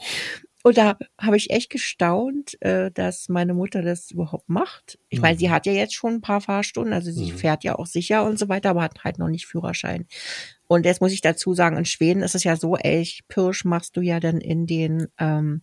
Und 0.68 0.78
da 0.78 0.98
habe 1.18 1.38
ich 1.38 1.50
echt 1.50 1.70
gestaunt, 1.70 2.62
äh, 2.62 2.92
dass 2.92 3.30
meine 3.30 3.54
Mutter 3.54 3.82
das 3.82 4.12
überhaupt 4.12 4.50
macht. 4.50 5.00
Ich 5.08 5.20
mhm. 5.20 5.22
meine, 5.22 5.38
sie 5.38 5.48
mhm. 5.48 5.52
hat 5.52 5.66
ja 5.66 5.72
jetzt 5.72 5.96
schon 5.96 6.16
ein 6.16 6.22
paar 6.22 6.42
Fahrstunden, 6.42 6.92
also 6.92 7.10
sie 7.10 7.32
mhm. 7.32 7.38
fährt 7.38 7.64
ja 7.64 7.80
auch 7.80 7.86
sicher 7.86 8.26
und 8.26 8.38
so 8.38 8.50
weiter, 8.50 8.72
aber 8.72 8.82
hat 8.82 9.02
halt 9.06 9.18
noch 9.18 9.30
nicht 9.30 9.46
Führerschein. 9.46 10.08
Und 10.68 10.86
jetzt 10.86 11.00
muss 11.00 11.14
ich 11.14 11.22
dazu 11.22 11.54
sagen, 11.54 11.78
in 11.78 11.86
Schweden 11.86 12.22
ist 12.22 12.36
es 12.36 12.44
ja 12.44 12.58
so, 12.58 12.76
Elch, 12.76 13.24
Pirsch 13.30 13.64
machst 13.64 13.96
du 13.96 14.02
ja 14.02 14.20
dann 14.20 14.42
in 14.42 14.68
den, 14.68 15.08
ähm, 15.18 15.62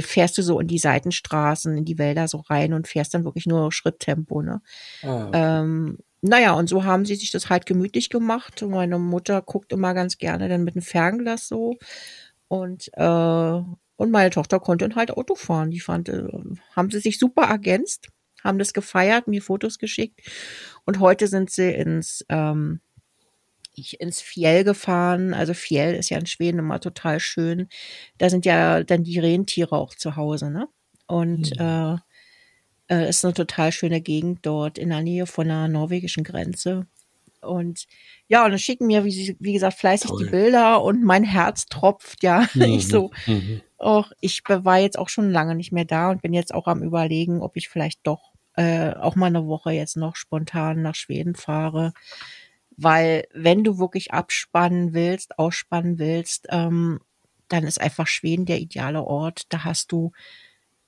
fährst 0.00 0.38
du 0.38 0.42
so 0.42 0.58
in 0.58 0.68
die 0.68 0.78
Seitenstraßen, 0.78 1.76
in 1.76 1.84
die 1.84 1.98
Wälder 1.98 2.28
so 2.28 2.38
rein 2.38 2.72
und 2.72 2.88
fährst 2.88 3.12
dann 3.12 3.24
wirklich 3.24 3.44
nur 3.44 3.70
Schritttempo, 3.72 4.40
ne? 4.40 4.62
Ah, 5.02 5.26
okay. 5.26 5.30
ähm, 5.34 5.98
naja, 6.22 6.54
und 6.54 6.70
so 6.70 6.84
haben 6.84 7.04
sie 7.04 7.14
sich 7.14 7.30
das 7.30 7.50
halt 7.50 7.66
gemütlich 7.66 8.08
gemacht. 8.08 8.62
Und 8.62 8.70
meine 8.70 8.98
Mutter 8.98 9.42
guckt 9.42 9.70
immer 9.70 9.92
ganz 9.92 10.16
gerne 10.16 10.48
dann 10.48 10.64
mit 10.64 10.76
einem 10.76 10.82
Fernglas 10.82 11.46
so. 11.46 11.76
Und 12.48 12.88
äh, 12.94 13.60
und 13.98 14.12
meine 14.12 14.30
Tochter 14.30 14.60
konnte 14.60 14.88
dann 14.88 14.96
halt 14.96 15.10
Auto 15.10 15.34
fahren. 15.34 15.72
Die 15.72 15.80
fand, 15.80 16.08
äh, 16.08 16.22
haben 16.74 16.90
sie 16.90 17.00
sich 17.00 17.18
super 17.18 17.42
ergänzt, 17.42 18.06
haben 18.44 18.60
das 18.60 18.72
gefeiert, 18.72 19.26
mir 19.26 19.42
Fotos 19.42 19.78
geschickt. 19.80 20.20
Und 20.86 21.00
heute 21.00 21.26
sind 21.26 21.50
sie 21.50 21.72
ins, 21.72 22.24
ähm, 22.28 22.80
ich, 23.74 24.00
ins 24.00 24.20
Fjell 24.20 24.62
gefahren. 24.62 25.34
Also 25.34 25.52
Fjell 25.52 25.96
ist 25.96 26.10
ja 26.10 26.18
in 26.18 26.26
Schweden 26.26 26.60
immer 26.60 26.78
total 26.78 27.18
schön. 27.18 27.68
Da 28.18 28.30
sind 28.30 28.46
ja 28.46 28.84
dann 28.84 29.02
die 29.02 29.18
Rentiere 29.18 29.76
auch 29.76 29.94
zu 29.94 30.14
Hause, 30.14 30.50
ne? 30.50 30.68
Und 31.08 31.58
mhm. 31.58 31.98
äh, 32.88 32.94
äh, 32.94 33.08
ist 33.08 33.24
eine 33.24 33.34
total 33.34 33.72
schöne 33.72 34.00
Gegend 34.00 34.46
dort 34.46 34.78
in 34.78 34.90
der 34.90 35.02
Nähe 35.02 35.26
von 35.26 35.48
der 35.48 35.66
norwegischen 35.66 36.22
Grenze. 36.22 36.86
Und 37.40 37.86
ja, 38.28 38.44
und 38.44 38.50
dann 38.50 38.60
schicken 38.60 38.86
mir, 38.86 39.04
wie, 39.04 39.36
wie 39.40 39.52
gesagt, 39.54 39.78
fleißig 39.78 40.10
Toll. 40.10 40.24
die 40.24 40.30
Bilder 40.30 40.82
und 40.84 41.02
mein 41.02 41.24
Herz 41.24 41.66
tropft, 41.66 42.22
ja. 42.22 42.46
Mhm. 42.54 42.62
Ich 42.62 42.86
so, 42.86 43.10
mhm. 43.26 43.60
Oh, 43.78 44.04
ich 44.20 44.42
war 44.46 44.78
jetzt 44.78 44.98
auch 44.98 45.08
schon 45.08 45.30
lange 45.30 45.54
nicht 45.54 45.72
mehr 45.72 45.84
da 45.84 46.10
und 46.10 46.22
bin 46.22 46.32
jetzt 46.32 46.54
auch 46.54 46.66
am 46.66 46.82
überlegen, 46.82 47.40
ob 47.40 47.56
ich 47.56 47.68
vielleicht 47.68 48.00
doch 48.06 48.32
äh, 48.56 48.92
auch 48.94 49.14
mal 49.14 49.26
eine 49.26 49.46
Woche 49.46 49.70
jetzt 49.70 49.96
noch 49.96 50.16
spontan 50.16 50.82
nach 50.82 50.96
Schweden 50.96 51.34
fahre. 51.34 51.92
Weil 52.76 53.24
wenn 53.32 53.64
du 53.64 53.78
wirklich 53.78 54.12
abspannen 54.12 54.94
willst, 54.94 55.38
ausspannen 55.38 55.98
willst, 55.98 56.46
ähm, 56.50 57.00
dann 57.48 57.64
ist 57.64 57.80
einfach 57.80 58.06
Schweden 58.06 58.46
der 58.46 58.60
ideale 58.60 59.02
Ort. 59.02 59.42
Da 59.48 59.64
hast 59.64 59.92
du 59.92 60.12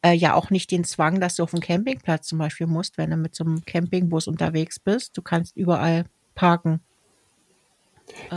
äh, 0.03 0.13
ja 0.13 0.35
auch 0.35 0.51
nicht 0.51 0.71
den 0.71 0.85
Zwang, 0.85 1.21
dass 1.21 1.37
du 1.37 1.43
auf 1.43 1.51
dem 1.51 1.61
Campingplatz 1.61 2.27
zum 2.27 2.39
Beispiel 2.39 2.67
musst, 2.67 2.99
wenn 2.99 3.11
du 3.11 3.17
mit 3.17 3.35
so 3.35 3.45
einem 3.45 3.65
Campingbus 3.65 4.27
unterwegs 4.27 4.79
bist. 4.79 5.17
Du 5.17 5.23
kannst 5.23 5.57
überall 5.57 6.05
parken. 6.35 6.81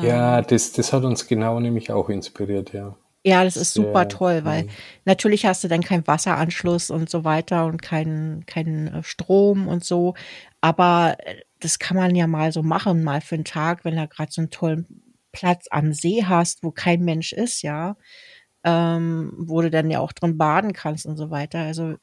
Ja, 0.01 0.39
ähm. 0.39 0.45
das, 0.47 0.73
das 0.73 0.93
hat 0.93 1.03
uns 1.03 1.27
genau 1.27 1.59
nämlich 1.59 1.91
auch 1.91 2.09
inspiriert, 2.09 2.73
ja. 2.73 2.95
Ja, 3.25 3.45
das 3.45 3.55
ist 3.55 3.73
super 3.73 4.09
toll, 4.09 4.43
weil 4.43 4.67
natürlich 5.05 5.45
hast 5.45 5.63
du 5.63 5.69
dann 5.69 5.81
keinen 5.81 6.05
Wasseranschluss 6.05 6.89
und 6.89 7.09
so 7.09 7.23
weiter 7.23 7.65
und 7.65 7.81
keinen 7.81 8.45
keinen 8.45 8.87
äh, 8.87 9.03
Strom 9.03 9.69
und 9.69 9.85
so. 9.85 10.13
Aber 10.59 11.15
äh, 11.19 11.37
das 11.59 11.79
kann 11.79 11.95
man 11.95 12.15
ja 12.15 12.27
mal 12.27 12.51
so 12.51 12.63
machen, 12.63 13.03
mal 13.03 13.21
für 13.21 13.35
einen 13.35 13.45
Tag, 13.45 13.85
wenn 13.85 13.95
du 13.95 14.07
gerade 14.09 14.31
so 14.31 14.41
einen 14.41 14.49
tollen 14.49 14.85
Platz 15.31 15.67
am 15.71 15.93
See 15.93 16.25
hast, 16.25 16.63
wo 16.63 16.71
kein 16.71 17.01
Mensch 17.05 17.31
ist, 17.31 17.61
ja, 17.61 17.95
ähm, 18.65 19.33
wo 19.37 19.61
du 19.61 19.71
dann 19.71 19.89
ja 19.89 19.99
auch 19.99 20.11
drin 20.11 20.37
baden 20.37 20.73
kannst 20.73 21.05
und 21.05 21.15
so 21.15 21.31
weiter. 21.31 21.59
Also 21.59 21.95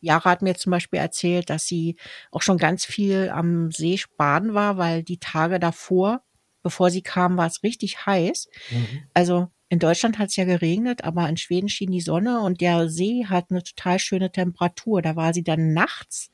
Jara 0.00 0.30
hat 0.30 0.42
mir 0.42 0.54
zum 0.54 0.70
Beispiel 0.70 1.00
erzählt, 1.00 1.50
dass 1.50 1.66
sie 1.66 1.96
auch 2.30 2.42
schon 2.42 2.56
ganz 2.56 2.86
viel 2.86 3.30
am 3.30 3.70
See 3.72 4.00
baden 4.16 4.54
war, 4.54 4.78
weil 4.78 5.02
die 5.02 5.18
Tage 5.18 5.60
davor 5.60 6.22
bevor 6.62 6.90
sie 6.90 7.02
kam, 7.02 7.36
war 7.36 7.46
es 7.46 7.62
richtig 7.62 8.06
heiß. 8.06 8.48
Mhm. 8.70 9.02
Also 9.14 9.48
in 9.72 9.78
Deutschland 9.78 10.18
hat 10.18 10.28
es 10.28 10.36
ja 10.36 10.44
geregnet, 10.44 11.02
aber 11.02 11.26
in 11.30 11.38
Schweden 11.38 11.70
schien 11.70 11.90
die 11.90 12.02
Sonne 12.02 12.40
und 12.40 12.60
der 12.60 12.90
See 12.90 13.24
hat 13.24 13.46
eine 13.48 13.62
total 13.62 13.98
schöne 13.98 14.30
Temperatur. 14.30 15.00
Da 15.00 15.16
war 15.16 15.32
sie 15.32 15.42
dann 15.42 15.72
nachts 15.72 16.30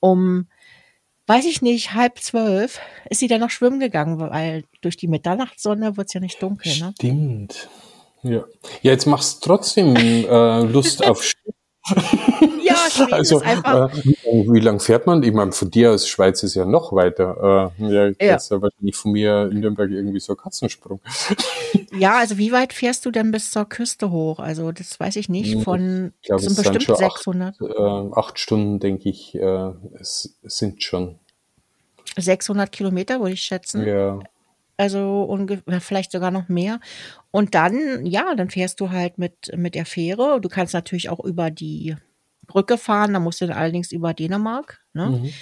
um, 0.00 0.48
weiß 1.26 1.46
ich 1.46 1.62
nicht, 1.62 1.94
halb 1.94 2.18
zwölf, 2.18 2.80
ist 3.08 3.20
sie 3.20 3.26
dann 3.26 3.40
noch 3.40 3.48
schwimmen 3.48 3.80
gegangen, 3.80 4.20
weil 4.20 4.64
durch 4.82 4.98
die 4.98 5.08
Mitternachtssonne 5.08 5.96
wird 5.96 6.08
es 6.08 6.12
ja 6.12 6.20
nicht 6.20 6.42
dunkel. 6.42 6.78
Ne? 6.78 6.92
Stimmt. 6.98 7.70
Ja. 8.22 8.44
ja, 8.82 8.92
jetzt 8.92 9.06
machst 9.06 9.42
du 9.42 9.48
trotzdem 9.48 9.96
äh, 9.96 10.60
Lust 10.64 11.06
auf 11.06 11.32
ja, 12.62 12.76
Schweden 12.90 13.12
also, 13.12 13.36
ist 13.38 13.46
einfach. 13.46 13.92
Äh, 13.92 14.04
wie, 14.04 14.52
wie 14.52 14.60
lang 14.60 14.80
fährt 14.80 15.06
man? 15.06 15.22
Ich 15.22 15.32
meine, 15.32 15.52
von 15.52 15.70
dir 15.70 15.92
aus 15.92 16.08
Schweiz 16.08 16.42
ist 16.42 16.54
ja 16.54 16.64
noch 16.64 16.92
weiter. 16.92 17.72
Äh, 17.78 17.84
ja, 17.92 18.06
ja. 18.06 18.12
Das 18.18 18.44
ist 18.44 18.50
ja 18.50 18.62
wahrscheinlich 18.62 18.96
von 18.96 19.12
mir 19.12 19.50
in 19.50 19.60
Nürnberg 19.60 19.90
irgendwie 19.90 20.20
so 20.20 20.32
ein 20.32 20.38
Katzensprung. 20.38 21.00
Ja, 21.96 22.18
also 22.18 22.38
wie 22.38 22.50
weit 22.50 22.72
fährst 22.72 23.06
du 23.06 23.10
denn 23.10 23.30
bis 23.30 23.50
zur 23.50 23.68
Küste 23.68 24.10
hoch? 24.10 24.40
Also 24.40 24.72
das 24.72 24.98
weiß 24.98 25.14
ich 25.16 25.28
nicht. 25.28 25.54
Hm, 25.54 25.62
von 25.62 26.12
ich 26.20 26.28
glaub, 26.28 26.40
sind 26.40 26.56
bestimmt 26.56 26.84
sind 26.84 26.96
600. 26.96 27.54
Acht, 27.54 27.70
äh, 27.70 28.18
acht 28.18 28.38
Stunden, 28.38 28.80
denke 28.80 29.08
ich, 29.08 29.34
äh, 29.36 29.70
es 30.00 30.36
sind 30.42 30.82
schon. 30.82 31.18
600 32.16 32.70
Kilometer, 32.70 33.20
würde 33.20 33.32
ich 33.32 33.42
schätzen. 33.42 33.86
Ja. 33.86 34.20
Also 34.76 35.22
ungefähr, 35.22 35.80
vielleicht 35.80 36.12
sogar 36.12 36.30
noch 36.30 36.48
mehr. 36.48 36.80
Und 37.30 37.54
dann, 37.54 38.04
ja, 38.06 38.34
dann 38.34 38.50
fährst 38.50 38.80
du 38.80 38.90
halt 38.90 39.18
mit, 39.18 39.56
mit 39.56 39.74
der 39.74 39.86
Fähre. 39.86 40.40
Du 40.40 40.48
kannst 40.48 40.74
natürlich 40.74 41.08
auch 41.08 41.24
über 41.24 41.50
die 41.50 41.96
Brücke 42.46 42.76
fahren, 42.78 43.12
da 43.12 43.20
musst 43.20 43.40
du 43.40 43.46
dann 43.46 43.56
allerdings 43.56 43.92
über 43.92 44.14
Dänemark. 44.14 44.80
Ne? 44.92 45.10
Mhm. 45.10 45.32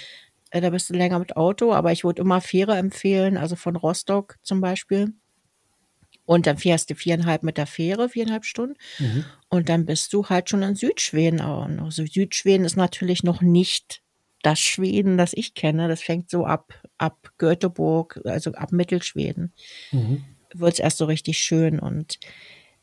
Äh, 0.51 0.61
da 0.61 0.69
bist 0.69 0.89
du 0.89 0.93
länger 0.93 1.19
mit 1.19 1.35
Auto, 1.35 1.73
aber 1.73 1.91
ich 1.91 2.03
würde 2.03 2.21
immer 2.21 2.41
Fähre 2.41 2.77
empfehlen, 2.77 3.37
also 3.37 3.55
von 3.55 3.75
Rostock 3.75 4.37
zum 4.43 4.61
Beispiel. 4.61 5.13
Und 6.25 6.47
dann 6.47 6.57
fährst 6.57 6.89
du 6.89 6.95
viereinhalb 6.95 7.43
mit 7.43 7.57
der 7.57 7.67
Fähre, 7.67 8.07
viereinhalb 8.07 8.45
Stunden. 8.45 8.75
Mhm. 8.99 9.25
Und 9.49 9.67
dann 9.67 9.85
bist 9.85 10.13
du 10.13 10.29
halt 10.29 10.49
schon 10.49 10.61
in 10.61 10.75
Südschweden. 10.75 11.41
Also 11.41 12.05
Südschweden 12.05 12.65
ist 12.65 12.77
natürlich 12.77 13.23
noch 13.23 13.41
nicht 13.41 14.02
das 14.43 14.59
Schweden, 14.59 15.17
das 15.17 15.33
ich 15.33 15.55
kenne. 15.55 15.87
Das 15.87 16.03
fängt 16.03 16.29
so 16.29 16.45
ab, 16.45 16.73
ab 16.97 17.31
Göteborg, 17.37 18.21
also 18.25 18.51
ab 18.53 18.71
Mittelschweden. 18.71 19.53
Mhm. 19.91 20.23
Wird 20.53 20.73
es 20.73 20.79
erst 20.79 20.97
so 20.97 21.05
richtig 21.05 21.39
schön. 21.39 21.79
Und 21.79 22.19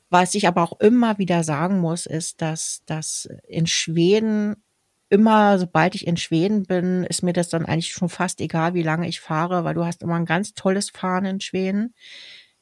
was 0.09 0.35
ich 0.35 0.49
aber 0.49 0.65
auch 0.65 0.81
immer 0.81 1.19
wieder 1.19 1.45
sagen 1.45 1.79
muss, 1.79 2.07
ist, 2.07 2.43
dass, 2.43 2.83
dass 2.87 3.29
in 3.47 3.67
Schweden 3.67 4.57
immer, 5.11 5.59
sobald 5.59 5.95
ich 5.95 6.07
in 6.07 6.17
Schweden 6.17 6.65
bin, 6.65 7.05
ist 7.05 7.23
mir 7.23 7.33
das 7.33 7.49
dann 7.49 7.67
eigentlich 7.67 7.93
schon 7.93 8.09
fast 8.09 8.41
egal, 8.41 8.75
wie 8.75 8.83
lange 8.83 9.09
ich 9.09 9.21
fahre, 9.21 9.65
weil 9.65 9.75
du 9.75 9.85
hast 9.85 10.03
immer 10.03 10.15
ein 10.15 10.25
ganz 10.25 10.55
tolles 10.55 10.91
Fahren 10.91 11.27
in 11.27 11.41
Schweden. 11.41 11.95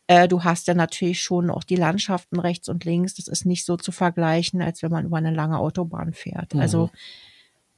Äh, 0.09 0.27
du 0.27 0.43
hast 0.43 0.67
ja 0.67 0.75
natürlich 0.75 1.21
schon 1.21 1.51
auch 1.51 1.63
die 1.63 1.77
Landschaften 1.77 2.41
rechts 2.41 2.69
und 2.69 2.85
links. 2.85 3.15
Das 3.15 3.29
ist 3.29 3.45
nicht 3.45 3.65
so 3.65 3.77
zu 3.77 3.93
vergleichen, 3.93 4.61
als 4.61 4.83
wenn 4.83 4.91
man 4.91 5.05
über 5.05 5.19
eine 5.19 5.31
lange 5.31 5.59
Autobahn 5.59 6.15
fährt. 6.15 6.55
Mhm. 6.55 6.61
Also 6.61 6.91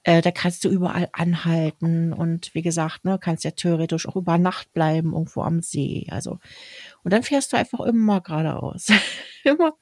äh, 0.03 0.23
da 0.23 0.31
kannst 0.31 0.65
du 0.65 0.69
überall 0.69 1.09
anhalten 1.13 2.13
und 2.13 2.55
wie 2.55 2.63
gesagt, 2.63 3.05
ne, 3.05 3.19
kannst 3.21 3.45
ja 3.45 3.51
theoretisch 3.51 4.09
auch 4.09 4.17
über 4.17 4.39
Nacht 4.39 4.73
bleiben 4.73 5.13
irgendwo 5.13 5.43
am 5.43 5.61
See. 5.61 6.07
Also 6.11 6.39
und 7.05 7.13
dann 7.13 7.23
fährst 7.23 7.53
du 7.53 7.57
einfach 7.57 7.81
immer 7.81 8.21
geradeaus. 8.21 8.87
immer. 9.45 9.75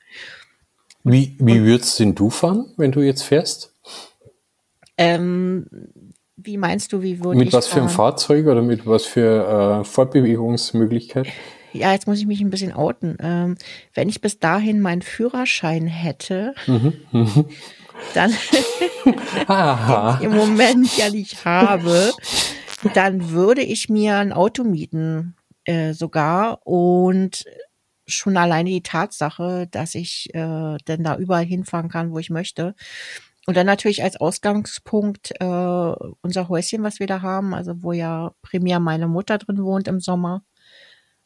Wie, 1.04 1.36
wie 1.38 1.62
würdest 1.62 2.00
denn 2.00 2.14
du 2.14 2.30
fahren, 2.30 2.72
wenn 2.76 2.92
du 2.92 3.00
jetzt 3.00 3.22
fährst? 3.22 3.74
Ähm, 4.96 5.66
wie 6.36 6.56
meinst 6.56 6.92
du, 6.92 7.02
wie 7.02 7.22
würde 7.22 7.38
Mit 7.38 7.52
was 7.52 7.68
fahren? 7.68 7.74
für 7.74 7.80
einem 7.82 7.90
Fahrzeug 7.90 8.46
oder 8.46 8.62
mit 8.62 8.86
was 8.86 9.04
für 9.04 9.80
äh, 9.80 9.84
Fortbewegungsmöglichkeit? 9.84 11.28
ja, 11.72 11.92
jetzt 11.92 12.06
muss 12.06 12.18
ich 12.18 12.26
mich 12.26 12.40
ein 12.40 12.50
bisschen 12.50 12.72
outen. 12.72 13.16
Ähm, 13.20 13.56
wenn 13.94 14.08
ich 14.08 14.20
bis 14.20 14.38
dahin 14.38 14.80
meinen 14.80 15.02
Führerschein 15.02 15.86
hätte, 15.86 16.54
mhm. 16.66 16.94
Dann 18.14 18.32
im 20.20 20.34
Moment 20.34 20.96
ja 20.96 21.10
nicht 21.10 21.44
habe, 21.44 22.12
dann 22.94 23.30
würde 23.30 23.62
ich 23.62 23.88
mir 23.88 24.16
ein 24.16 24.32
Auto 24.32 24.64
mieten, 24.64 25.36
äh, 25.64 25.92
sogar. 25.92 26.66
Und 26.66 27.44
schon 28.06 28.36
alleine 28.36 28.70
die 28.70 28.82
Tatsache, 28.82 29.66
dass 29.70 29.94
ich 29.94 30.34
äh, 30.34 30.76
denn 30.88 31.04
da 31.04 31.16
überall 31.16 31.44
hinfahren 31.44 31.88
kann, 31.88 32.12
wo 32.12 32.18
ich 32.18 32.30
möchte. 32.30 32.74
Und 33.46 33.56
dann 33.56 33.66
natürlich 33.66 34.02
als 34.02 34.20
Ausgangspunkt 34.20 35.32
äh, 35.40 35.44
unser 35.44 36.48
Häuschen, 36.48 36.82
was 36.82 37.00
wir 37.00 37.06
da 37.06 37.22
haben, 37.22 37.54
also 37.54 37.82
wo 37.82 37.92
ja 37.92 38.32
primär 38.42 38.80
meine 38.80 39.08
Mutter 39.08 39.38
drin 39.38 39.62
wohnt 39.62 39.88
im 39.88 40.00
Sommer. 40.00 40.42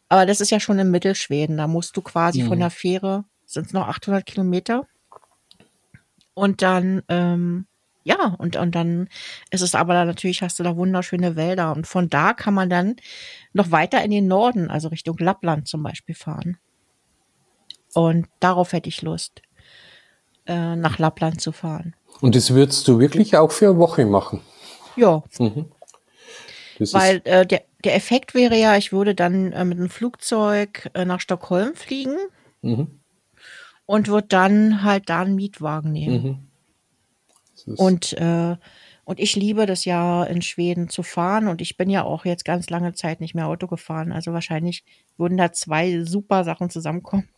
Aber 0.09 0.26
das 0.26 0.41
ist 0.41 0.50
ja 0.50 0.61
schon 0.61 0.79
in 0.79 0.91
Mittelschweden. 0.91 1.57
Da 1.57 1.67
musst 1.67 1.97
du 1.97 2.02
quasi 2.02 2.43
mhm. 2.43 2.49
von 2.49 2.59
der 2.59 2.71
Fähre, 2.71 3.25
sind 3.47 3.67
es 3.67 3.73
noch 3.73 3.88
800 3.88 4.26
Kilometer. 4.26 4.87
Und 6.35 6.62
dann, 6.62 7.03
ähm, 7.09 7.67
ja, 8.05 8.35
und, 8.39 8.57
und 8.57 8.75
dann 8.75 9.09
ist 9.51 9.61
es 9.61 9.75
aber 9.75 9.95
da 9.95 10.05
natürlich, 10.05 10.43
hast 10.43 10.59
du 10.59 10.62
da 10.62 10.77
wunderschöne 10.77 11.37
Wälder. 11.37 11.73
Und 11.75 11.87
von 11.87 12.09
da 12.09 12.33
kann 12.33 12.55
man 12.55 12.71
dann 12.71 12.97
noch 13.53 13.71
weiter 13.71 14.03
in 14.03 14.11
den 14.11 14.27
Norden, 14.27 14.71
also 14.71 14.89
Richtung 14.89 15.17
Lappland 15.19 15.69
zum 15.69 15.83
Beispiel 15.83 16.15
fahren. 16.15 16.59
Und 17.95 18.27
darauf 18.41 18.73
hätte 18.73 18.89
ich 18.89 19.03
Lust, 19.03 19.43
äh, 20.47 20.77
nach 20.77 20.99
Lappland 20.99 21.41
zu 21.41 21.53
fahren. 21.53 21.95
Und 22.21 22.35
das 22.35 22.55
würdest 22.55 22.89
du 22.89 22.99
wirklich 22.99 23.37
auch 23.37 23.53
für 23.53 23.71
eine 23.71 23.79
Woche 23.79 24.07
machen? 24.07 24.41
Ja. 24.97 25.23
Mhm. 25.39 25.67
Weil 26.93 27.21
äh, 27.25 27.47
der, 27.47 27.62
der 27.85 27.95
Effekt 27.95 28.35
wäre 28.35 28.57
ja, 28.57 28.77
ich 28.77 28.93
würde 28.93 29.15
dann 29.15 29.53
äh, 29.53 29.65
mit 29.65 29.79
einem 29.79 29.91
Flugzeug 29.91 30.91
äh, 30.95 31.05
nach 31.05 31.21
Stockholm 31.21 31.75
fliegen 31.75 32.17
mhm. 32.62 33.01
Und 33.87 34.09
würde 34.09 34.29
dann 34.29 34.83
halt 34.83 35.09
da 35.09 35.23
einen 35.23 35.35
Mietwagen 35.35 35.93
nehmen. 35.93 36.49
Mhm. 37.67 37.75
Und, 37.77 38.12
äh, 38.15 38.57
und 39.05 39.21
ich 39.21 39.37
liebe 39.37 39.67
das 39.67 39.85
ja 39.85 40.25
in 40.25 40.43
Schweden 40.43 40.89
zu 40.89 41.03
fahren 41.03 41.49
und 41.49 41.61
ich 41.61 41.77
bin 41.77 41.91
ja 41.91 42.05
auch 42.05 42.25
jetzt 42.25 42.45
ganz 42.45 42.71
lange 42.71 42.95
Zeit 42.95 43.21
nicht 43.21 43.35
mehr 43.35 43.47
Auto 43.49 43.67
gefahren. 43.67 44.12
Also 44.12 44.33
wahrscheinlich 44.33 44.85
würden 45.17 45.39
da 45.39 45.53
zwei 45.53 46.05
super 46.05 46.45
Sachen 46.45 46.71
zusammenkommen. 46.71 47.29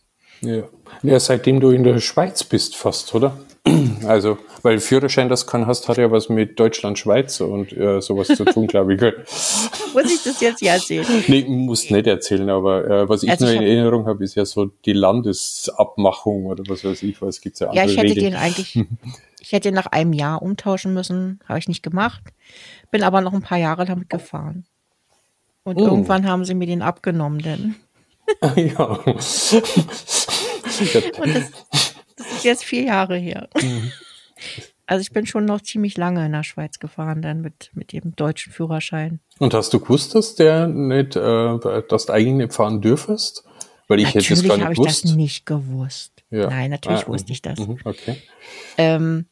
Ja. 0.41 0.63
ja, 1.03 1.19
seitdem 1.19 1.59
du 1.59 1.71
in 1.71 1.83
der 1.83 1.99
Schweiz 1.99 2.43
bist 2.43 2.75
fast, 2.75 3.13
oder? 3.15 3.37
Also, 4.05 4.37
weil 4.61 4.79
Führerschein, 4.79 5.29
das 5.29 5.47
kann 5.47 5.65
hast, 5.65 5.87
hat 5.87 5.97
ja 5.97 6.11
was 6.11 6.29
mit 6.29 6.59
Deutschland, 6.59 6.99
Schweiz 6.99 7.39
und 7.41 7.71
äh, 7.73 8.01
sowas 8.01 8.27
zu 8.27 8.45
tun, 8.45 8.67
glaube 8.67 8.93
ich. 8.93 9.01
Muss 9.93 10.11
ich 10.11 10.23
das 10.23 10.39
jetzt 10.41 10.61
ja 10.61 10.73
erzählen? 10.73 11.05
Nee, 11.27 11.45
muss 11.47 11.89
nicht 11.89 12.05
erzählen, 12.05 12.49
aber 12.49 12.85
äh, 12.85 13.09
was 13.09 13.23
ich 13.23 13.29
also 13.29 13.45
nur 13.45 13.53
ich 13.53 13.61
in 13.61 13.67
Erinnerung 13.67 14.05
habe, 14.07 14.23
ist 14.23 14.35
ja 14.35 14.45
so 14.45 14.65
die 14.65 14.93
Landesabmachung 14.93 16.45
oder 16.45 16.63
was 16.67 16.83
weiß 16.83 17.01
ich, 17.03 17.21
was 17.21 17.41
gibt's 17.41 17.59
ja 17.59 17.67
andere 17.67 17.85
Ja, 17.85 17.89
ich 17.89 17.97
hätte 17.97 18.15
Regeln. 18.15 18.33
den 18.33 18.35
eigentlich, 18.35 18.75
ich 19.39 19.51
hätte 19.53 19.69
den 19.69 19.75
nach 19.75 19.87
einem 19.87 20.13
Jahr 20.13 20.41
umtauschen 20.41 20.93
müssen, 20.93 21.39
habe 21.47 21.59
ich 21.59 21.67
nicht 21.67 21.81
gemacht, 21.81 22.21
bin 22.91 23.03
aber 23.03 23.21
noch 23.21 23.33
ein 23.33 23.41
paar 23.41 23.57
Jahre 23.57 23.85
damit 23.85 24.09
gefahren. 24.09 24.65
Und 25.63 25.77
oh. 25.77 25.85
irgendwann 25.85 26.27
haben 26.27 26.45
sie 26.45 26.53
mir 26.53 26.67
den 26.67 26.81
abgenommen, 26.81 27.39
denn. 27.39 27.75
ja. 28.55 28.99
Und 31.19 31.35
das, 31.35 31.51
das 32.17 32.31
ist 32.31 32.43
jetzt 32.43 32.63
vier 32.63 32.83
Jahre 32.83 33.17
her. 33.17 33.49
Mhm. 33.61 33.91
Also 34.87 35.01
ich 35.01 35.11
bin 35.11 35.25
schon 35.25 35.45
noch 35.45 35.61
ziemlich 35.61 35.97
lange 35.97 36.25
in 36.25 36.31
der 36.31 36.43
Schweiz 36.43 36.79
gefahren, 36.79 37.21
dann 37.21 37.41
mit, 37.41 37.71
mit 37.73 37.91
dem 37.91 38.15
deutschen 38.15 38.53
Führerschein. 38.53 39.19
Und 39.39 39.53
hast 39.53 39.73
du 39.73 39.79
gewusst, 39.79 40.13
dass 40.13 40.35
der 40.35 40.67
nicht, 40.67 41.15
äh, 41.15 41.81
dass 41.89 42.05
du 42.05 42.13
eigentlich 42.13 42.35
nicht 42.35 42.53
fahren 42.53 42.81
dürfest? 42.81 43.43
Weil 43.87 43.99
ich 43.99 44.13
natürlich 44.13 44.29
hätte 44.29 44.41
es 44.41 44.47
gar 44.47 44.57
nicht 44.57 44.77
gewusst. 44.77 44.97
ich 44.97 45.01
das 45.01 45.15
nicht 45.15 45.45
gewusst. 45.45 46.23
Ja. 46.29 46.49
Nein, 46.49 46.71
natürlich 46.71 47.03
ah, 47.03 47.07
wusste 47.07 47.31
ich 47.31 47.41
das. 47.41 47.59
Mhm, 47.59 47.79
okay. 47.83 48.17
Ähm, 48.77 49.25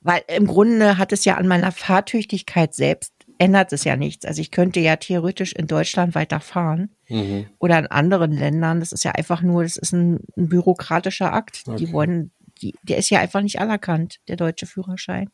weil 0.00 0.22
im 0.28 0.46
Grunde 0.46 0.98
hat 0.98 1.12
es 1.12 1.24
ja 1.24 1.36
an 1.36 1.48
meiner 1.48 1.72
Fahrtüchtigkeit 1.72 2.74
selbst 2.74 3.12
ändert 3.38 3.72
es 3.72 3.84
ja 3.84 3.96
nichts. 3.96 4.24
Also 4.24 4.40
ich 4.40 4.50
könnte 4.50 4.80
ja 4.80 4.96
theoretisch 4.96 5.52
in 5.52 5.66
Deutschland 5.66 6.14
weiterfahren 6.14 6.90
mhm. 7.08 7.46
oder 7.58 7.78
in 7.78 7.86
anderen 7.86 8.32
Ländern. 8.32 8.80
Das 8.80 8.92
ist 8.92 9.04
ja 9.04 9.12
einfach 9.12 9.42
nur, 9.42 9.62
das 9.62 9.76
ist 9.76 9.92
ein, 9.92 10.20
ein 10.36 10.48
bürokratischer 10.48 11.32
Akt. 11.32 11.62
Okay. 11.66 11.76
Die 11.76 11.92
wollen, 11.92 12.30
die, 12.60 12.74
der 12.82 12.98
ist 12.98 13.10
ja 13.10 13.20
einfach 13.20 13.42
nicht 13.42 13.60
anerkannt, 13.60 14.20
der 14.28 14.36
deutsche 14.36 14.66
Führerschein, 14.66 15.30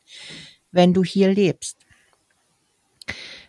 wenn 0.72 0.94
du 0.94 1.04
hier 1.04 1.32
lebst. 1.32 1.78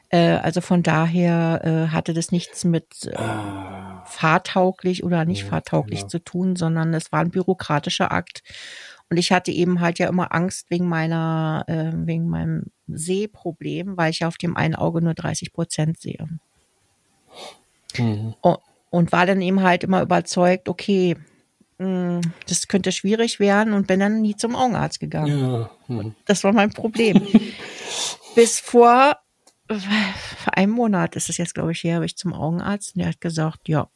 Äh, 0.09 0.37
also 0.37 0.61
von 0.61 0.83
daher 0.83 1.61
äh, 1.63 1.91
hatte 1.91 2.13
das 2.13 2.31
nichts 2.31 2.63
mit 2.65 3.05
äh, 3.05 3.15
ah. 3.15 4.03
fahrtauglich 4.05 5.03
oder 5.03 5.25
nicht 5.25 5.43
ja, 5.43 5.49
fahrtauglich 5.49 6.01
genau. 6.01 6.09
zu 6.09 6.19
tun, 6.19 6.55
sondern 6.55 6.93
es 6.93 7.11
war 7.11 7.21
ein 7.21 7.31
bürokratischer 7.31 8.11
Akt. 8.11 8.43
Und 9.09 9.17
ich 9.17 9.31
hatte 9.31 9.51
eben 9.51 9.79
halt 9.79 9.99
ja 9.99 10.07
immer 10.07 10.33
Angst 10.33 10.69
wegen 10.69 10.87
meiner, 10.87 11.63
äh, 11.67 11.91
wegen 11.93 12.27
meinem 12.27 12.71
Sehproblem, 12.87 13.97
weil 13.97 14.11
ich 14.11 14.19
ja 14.19 14.27
auf 14.27 14.37
dem 14.37 14.57
einen 14.57 14.75
Auge 14.75 15.01
nur 15.01 15.13
30 15.13 15.53
Prozent 15.53 15.99
sehe. 15.99 16.27
Mhm. 17.97 18.33
Und, 18.41 18.57
und, 18.89 19.11
war 19.11 19.25
dann 19.25 19.41
eben 19.41 19.61
halt 19.61 19.83
immer 19.83 20.01
überzeugt, 20.01 20.67
okay, 20.67 21.15
hm, 21.79 22.21
das 22.47 22.67
könnte 22.67 22.91
schwierig 22.91 23.39
werden 23.39 23.73
und 23.73 23.87
bin 23.87 23.99
dann 23.99 24.21
nie 24.21 24.35
zum 24.35 24.55
Augenarzt 24.55 24.99
gegangen. 24.99 25.39
Ja. 25.39 25.69
Mhm. 25.87 26.15
Das 26.25 26.43
war 26.43 26.53
mein 26.53 26.71
Problem. 26.71 27.21
Bis 28.35 28.59
vor, 28.59 29.17
vor 29.67 30.57
einem 30.57 30.71
Monat 30.71 31.15
ist 31.15 31.29
es 31.29 31.37
jetzt, 31.37 31.53
glaube 31.53 31.71
ich, 31.71 31.83
her, 31.83 31.95
habe 31.95 32.05
ich 32.05 32.17
zum 32.17 32.33
Augenarzt 32.33 32.95
und 32.95 33.01
der 33.01 33.09
hat 33.09 33.21
gesagt, 33.21 33.69
ja, 33.69 33.89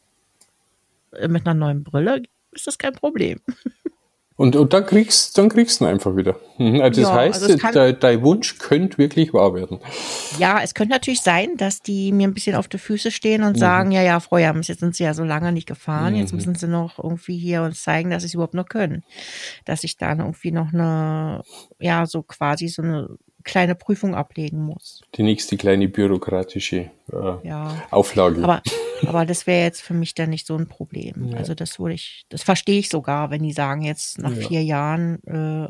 mit 1.28 1.48
einer 1.48 1.54
neuen 1.54 1.84
Brille 1.84 2.24
ist 2.52 2.68
das 2.68 2.78
kein 2.78 2.94
Problem. 2.94 3.40
Und, 4.38 4.56
und 4.56 4.72
dann 4.72 4.86
kriegst, 4.86 5.36
dann 5.40 5.50
kriegst 5.50 5.82
du 5.82 5.86
ihn 5.86 5.90
einfach 5.90 6.16
wieder. 6.16 6.36
Mhm. 6.60 6.80
Also 6.82 7.02
das 7.02 7.10
ja, 7.10 7.16
heißt, 7.16 7.44
also 7.44 7.58
kann, 7.58 7.74
dein, 7.74 8.00
dein 8.00 8.22
Wunsch 8.22 8.60
könnte 8.60 9.00
wirklich 9.00 9.34
wahr 9.34 9.56
werden. 9.56 9.80
Ja, 10.38 10.62
es 10.64 10.76
könnte 10.76 10.94
natürlich 10.94 11.22
sein, 11.22 11.58
dass 11.58 11.82
die 11.82 12.12
mir 12.12 12.28
ein 12.28 12.36
bisschen 12.36 12.56
auf 12.56 12.68
die 12.68 12.78
Füße 12.78 13.10
stehen 13.10 13.44
und 13.44 13.56
mhm. 13.56 13.60
sagen, 13.60 13.92
ja, 13.92 14.04
ja, 14.04 14.20
Frau 14.20 14.38
Jams, 14.38 14.68
jetzt 14.68 14.82
sind 14.82 14.96
sie 14.96 15.06
ja 15.06 15.16
so 15.16 15.24
lange 15.24 15.52
nicht 15.52 15.68
gefahren, 15.68 16.14
mhm. 16.14 16.20
jetzt 16.20 16.34
müssen 16.34 16.54
sie 16.54 16.68
noch 16.68 17.04
irgendwie 17.04 17.38
hier 17.38 17.64
uns 17.64 17.82
zeigen, 17.82 18.12
dass 18.12 18.22
sie 18.22 18.28
es 18.28 18.36
überhaupt 18.36 18.54
noch 18.54 18.68
können. 18.68 19.04
Dass 19.66 19.84
ich 19.84 19.98
dann 19.98 20.20
irgendwie 20.20 20.52
noch 20.52 20.72
eine, 20.72 21.42
ja, 21.80 22.06
so 22.06 22.22
quasi 22.22 22.68
so 22.68 22.84
eine 22.84 23.10
kleine 23.44 23.74
Prüfung 23.74 24.14
ablegen 24.14 24.60
muss. 24.60 25.02
Die 25.16 25.24
nächste 25.24 25.58
kleine 25.58 25.88
bürokratische 25.88 26.92
äh, 27.12 27.48
ja. 27.48 27.74
Auflage. 27.90 28.44
Aber, 28.44 28.62
aber 29.06 29.26
das 29.26 29.48
wäre 29.48 29.64
jetzt 29.64 29.82
für 29.82 29.94
mich 29.94 30.14
dann 30.14 30.30
nicht 30.30 30.48
so 30.48 30.56
ein 30.56 30.68
Problem. 30.68 31.30
Ja. 31.32 31.38
Also 31.38 31.54
das 31.54 31.80
würde 31.80 31.96
ich, 31.96 32.26
das 32.30 32.44
verstehe 32.44 32.80
ich 32.80 32.90
sogar, 32.90 33.30
wenn 33.30 33.44
die 33.44 33.54
sagen, 33.54 33.82
jetzt 33.82 34.20
nach 34.20 34.36
ja. 34.36 34.48
vier 34.48 34.64
Jahren 34.64 35.24
äh, 35.26 35.70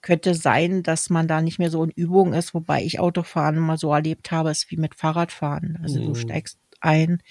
könnte 0.00 0.34
sein, 0.34 0.82
dass 0.82 1.10
man 1.10 1.28
da 1.28 1.40
nicht 1.40 1.58
mehr 1.58 1.70
so 1.70 1.82
in 1.82 1.90
Übung 1.90 2.34
ist, 2.34 2.54
wobei 2.54 2.82
ich 2.84 3.00
Autofahren 3.00 3.58
mal 3.58 3.78
so 3.78 3.92
erlebt 3.92 4.30
habe, 4.30 4.50
ist 4.50 4.70
wie 4.70 4.76
mit 4.76 4.94
Fahrradfahren. 4.94 5.78
Also 5.82 6.00
mhm. 6.00 6.06
du 6.06 6.14
steigst 6.14 6.58
ein. 6.80 7.22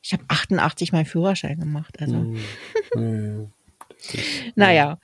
Ich 0.00 0.12
habe 0.12 0.24
88 0.28 0.92
meinen 0.92 1.06
Führerschein 1.06 1.58
gemacht. 1.58 2.00
Also. 2.00 2.16
Mhm. 2.94 3.52
Naja, 4.54 4.98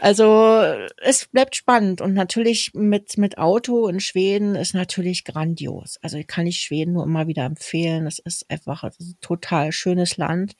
also 0.00 0.62
es 0.98 1.26
bleibt 1.26 1.56
spannend 1.56 2.00
und 2.00 2.14
natürlich 2.14 2.72
mit, 2.74 3.18
mit 3.18 3.38
Auto 3.38 3.88
in 3.88 4.00
Schweden 4.00 4.54
ist 4.54 4.74
natürlich 4.74 5.24
grandios. 5.24 5.98
Also 6.02 6.20
kann 6.26 6.46
ich 6.46 6.60
Schweden 6.60 6.92
nur 6.92 7.04
immer 7.04 7.26
wieder 7.26 7.44
empfehlen. 7.44 8.06
Es 8.06 8.18
ist 8.18 8.48
einfach 8.50 8.84
ein 8.84 8.92
total 9.20 9.72
schönes 9.72 10.16
Land. 10.16 10.54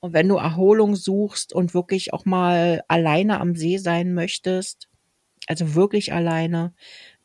Und 0.00 0.12
wenn 0.12 0.28
du 0.28 0.36
Erholung 0.36 0.96
suchst 0.96 1.52
und 1.52 1.72
wirklich 1.72 2.12
auch 2.12 2.24
mal 2.24 2.82
alleine 2.88 3.40
am 3.40 3.54
See 3.54 3.78
sein 3.78 4.12
möchtest, 4.12 4.88
also 5.46 5.74
wirklich 5.74 6.12
alleine, 6.12 6.74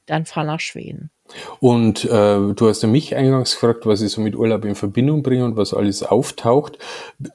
dann 0.06 0.26
fahr 0.26 0.44
nach 0.44 0.60
Schweden. 0.60 1.12
Und 1.60 2.06
äh, 2.06 2.54
du 2.54 2.68
hast 2.68 2.82
ja 2.82 2.90
mich 2.90 3.16
eingangs 3.16 3.54
gefragt, 3.54 3.86
was 3.86 4.02
ich 4.02 4.12
so 4.12 4.22
mit 4.22 4.36
Urlaub 4.36 4.66
in 4.66 4.76
Verbindung 4.76 5.24
bringe 5.24 5.46
und 5.46 5.56
was 5.56 5.74
alles 5.74 6.04
auftaucht. 6.04 6.78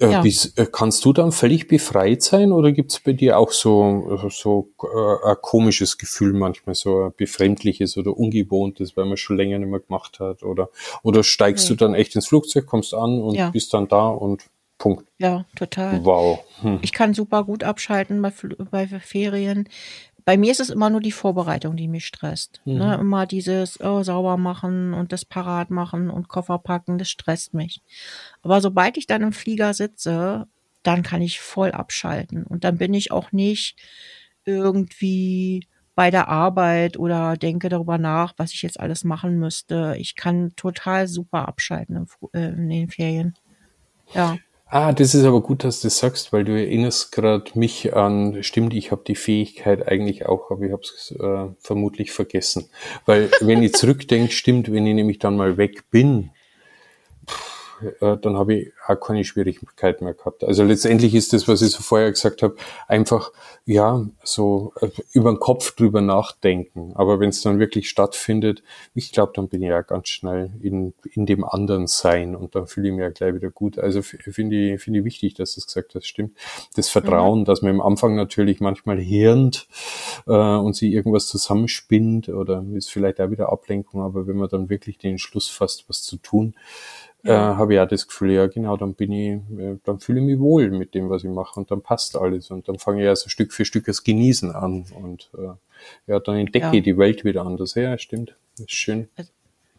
Äh, 0.01 0.13
ja. 0.13 0.21
bis, 0.23 0.57
äh, 0.57 0.67
kannst 0.71 1.05
du 1.05 1.13
dann 1.13 1.33
völlig 1.33 1.69
befreit 1.69 2.23
sein 2.23 2.53
oder 2.53 2.73
gibt 2.73 2.93
es 2.93 3.01
bei 3.01 3.13
dir 3.13 3.39
auch 3.39 3.53
so, 3.53 4.29
so 4.31 4.71
äh, 4.83 5.29
ein 5.29 5.37
komisches 5.41 5.99
Gefühl 5.99 6.33
manchmal, 6.33 6.75
so 6.75 7.07
ein 7.07 7.13
befremdliches 7.17 7.97
oder 7.97 8.17
ungewohntes, 8.17 8.97
weil 8.97 9.05
man 9.07 9.17
schon 9.17 9.37
länger 9.37 9.59
nicht 9.59 9.71
mehr 9.71 9.81
gemacht 9.81 10.21
hat? 10.21 10.43
Oder, 10.43 10.71
oder 11.03 11.23
steigst 11.23 11.71
nee. 11.71 11.77
du 11.77 11.85
dann 11.85 11.95
echt 11.95 12.15
ins 12.17 12.29
Flugzeug, 12.29 12.67
kommst 12.67 12.95
an 12.95 13.21
und 13.21 13.35
ja. 13.35 13.51
bist 13.51 13.75
dann 13.75 13.89
da 13.89 14.09
und 14.09 14.45
Punkt. 14.79 15.07
Ja, 15.19 15.45
total. 15.57 16.05
Wow. 16.05 16.41
Hm. 16.61 16.79
Ich 16.83 16.93
kann 16.93 17.15
super 17.15 17.45
gut 17.45 17.63
abschalten 17.63 18.21
bei, 18.21 18.33
bei 18.71 18.87
Ferien 18.87 19.69
bei 20.25 20.37
mir 20.39 20.53
ist 20.53 20.61
es 20.61 20.71
immer 20.71 20.89
nur 20.91 21.01
die 21.01 21.13
Vorbereitung, 21.13 21.77
die 21.77 21.89
mich 21.89 22.07
stresst. 22.07 22.63
Mhm. 22.65 22.79
Ne? 22.79 22.95
Immer 23.01 23.27
dieses 23.27 23.81
oh, 23.81 24.03
sauber 24.03 24.37
machen 24.37 24.95
und 24.95 25.13
das 25.13 25.25
parat 25.25 25.71
machen 25.71 26.11
und 26.11 26.29
Koffer 26.29 26.59
packen, 26.59 26.99
das 26.99 27.11
stresst 27.11 27.53
mich. 27.53 27.83
Aber 28.43 28.61
sobald 28.61 28.97
ich 28.97 29.07
dann 29.07 29.23
im 29.23 29.33
Flieger 29.33 29.75
sitze, 29.75 30.47
dann 30.83 31.03
kann 31.03 31.23
ich 31.23 31.41
voll 31.41 31.73
abschalten. 31.73 32.45
Und 32.45 32.65
dann 32.65 32.79
bin 32.79 32.95
ich 32.95 33.11
auch 33.11 33.33
nicht 33.33 33.77
irgendwie 34.45 35.67
bei 35.95 36.11
der 36.11 36.29
Arbeit 36.29 36.99
oder 36.99 37.37
denke 37.37 37.69
darüber 37.69 37.99
nach, 37.99 38.35
was 38.37 38.53
ich 38.53 38.63
jetzt 38.63 38.81
alles 38.81 39.05
machen 39.05 39.39
müsste. 39.39 39.95
Ich 39.99 40.17
kann 40.17 40.55
total 40.57 41.07
super 41.07 41.49
abschalten 41.49 42.07
äh, 42.33 42.49
in 42.49 42.69
den 42.69 42.91
Ferien. 42.91 43.35
Ja. 44.13 44.37
Ah, 44.77 44.93
das 44.93 45.15
ist 45.15 45.23
aber 45.25 45.41
gut, 45.41 45.63
dass 45.63 45.83
du 45.83 45.87
das 45.87 45.99
sagst, 45.99 46.33
weil 46.33 46.43
du 46.43 46.51
erinnerst 46.59 47.13
gerade 47.13 47.45
mich 47.55 47.95
an, 47.95 48.43
stimmt, 48.43 48.75
ich 48.75 48.91
habe 48.91 49.05
die 49.07 49.15
Fähigkeit 49.15 49.87
eigentlich 49.87 50.27
auch, 50.27 50.51
aber 50.51 50.65
ich 50.65 50.73
habe 50.73 50.83
es 50.83 51.15
äh, 51.17 51.55
vermutlich 51.61 52.11
vergessen. 52.11 52.69
Weil 53.07 53.31
wenn 53.41 53.63
ich 53.63 53.75
zurückdenke, 53.75 54.33
stimmt, 54.33 54.73
wenn 54.73 54.85
ich 54.85 54.97
nämlich 54.97 55.21
dann 55.21 55.37
mal 55.37 55.59
weg 55.59 55.89
bin, 55.93 56.31
äh, 58.01 58.17
dann 58.17 58.37
habe 58.37 58.55
ich 58.55 58.73
auch 58.87 58.97
keine 58.97 59.25
Schwierigkeit 59.25 60.01
mehr 60.01 60.15
gehabt. 60.15 60.45
Also 60.45 60.63
letztendlich 60.65 61.15
ist 61.15 61.33
das, 61.33 61.49
was 61.49 61.63
ich 61.63 61.71
so 61.71 61.83
vorher 61.83 62.11
gesagt 62.11 62.43
habe, 62.43 62.57
einfach, 62.89 63.33
ja, 63.65 64.05
so 64.23 64.73
äh, 64.81 64.89
über 65.13 65.33
den 65.33 65.41
Kopf 65.41 65.75
drüber 65.75 66.01
nachdenken. 66.01 66.93
Aber 66.95 67.21
wenn 67.21 67.31
es 67.31 67.43
dann 67.43 67.59
wirklich 67.59 67.89
stattfindet, 67.89 68.63
ich 68.95 69.13
glaube, 69.13 69.33
dann 69.35 69.49
bin 69.49 69.63
ich 69.63 69.69
ja 69.69 69.83
ganz 69.83 70.09
schnell 70.09 70.51
in, 70.63 70.95
in 71.13 71.27
dem 71.27 71.45
anderen 71.45 71.87
Sein 71.87 72.37
und 72.37 72.55
dann 72.55 72.67
fühle 72.67 72.89
ich 72.89 72.95
mich 72.95 73.03
ja 73.03 73.11
gleich 73.11 73.35
wieder 73.35 73.51
gut. 73.51 73.79
Also 73.79 74.03
finde 74.03 74.57
ich, 74.57 74.83
finde 74.83 75.01
ich 75.01 75.05
wichtig, 75.05 75.35
dass 75.35 75.55
du 75.55 75.61
es 75.61 75.67
gesagt 75.67 75.95
hast, 75.95 76.07
stimmt. 76.07 76.37
Das 76.77 76.89
Vertrauen, 76.89 77.41
mhm. 77.41 77.45
dass 77.45 77.63
man 77.63 77.73
im 77.73 77.81
Anfang 77.81 78.15
natürlich 78.15 78.61
manchmal 78.61 78.99
hirnt 78.99 79.67
äh, 80.27 80.33
und 80.33 80.77
sie 80.77 80.93
irgendwas 80.93 81.27
zusammenspinnt 81.27 82.29
oder 82.29 82.65
ist 82.75 82.91
vielleicht 82.91 83.21
auch 83.21 83.31
wieder 83.31 83.51
Ablenkung, 83.53 84.03
aber 84.03 84.27
wenn 84.27 84.37
man 84.37 84.49
dann 84.49 84.71
wirklich 84.71 84.99
den 84.99 85.19
Schluss 85.19 85.49
fasst, 85.49 85.89
was 85.89 86.03
zu 86.03 86.17
tun, 86.17 86.55
ja. 87.25 87.53
äh, 87.53 87.57
habe 87.57 87.75
ich 87.75 87.81
auch 87.81 87.89
das 87.89 88.07
Gefühl, 88.07 88.33
ja 88.33 88.47
genau, 88.47 88.77
dann 88.77 88.95
bin 88.95 89.13
ich, 89.13 89.59
äh, 89.59 89.79
dann 89.85 89.99
fühle 89.99 90.21
ich 90.21 90.27
mich 90.27 90.39
wohl 90.39 90.71
mit 90.71 90.95
dem, 90.95 91.11
was 91.11 91.25
ich 91.25 91.31
mache 91.31 91.59
und 91.59 91.71
dann 91.71 91.81
passt 91.81 92.17
alles 92.17 92.51
und 92.51 92.69
dann 92.69 92.79
fange 92.79 93.01
ich 93.01 93.07
ja 93.07 93.17
so 93.17 93.29
Stück 93.29 93.53
für 93.53 93.65
Stück 93.65 93.87
das 93.87 94.05
Genießen 94.05 94.53
an 94.53 94.85
und 95.03 95.31
äh, 95.37 95.53
ja, 96.07 96.21
dann 96.21 96.37
entdecke 96.37 96.67
ja. 96.67 96.73
ich 96.73 96.83
die 96.83 96.97
Welt 96.97 97.25
wieder 97.25 97.45
anders. 97.45 97.75
Ja, 97.75 97.99
stimmt, 97.99 98.37
das 98.57 98.67
ist 98.67 98.73
schön. 98.73 99.09
Also 99.17 99.31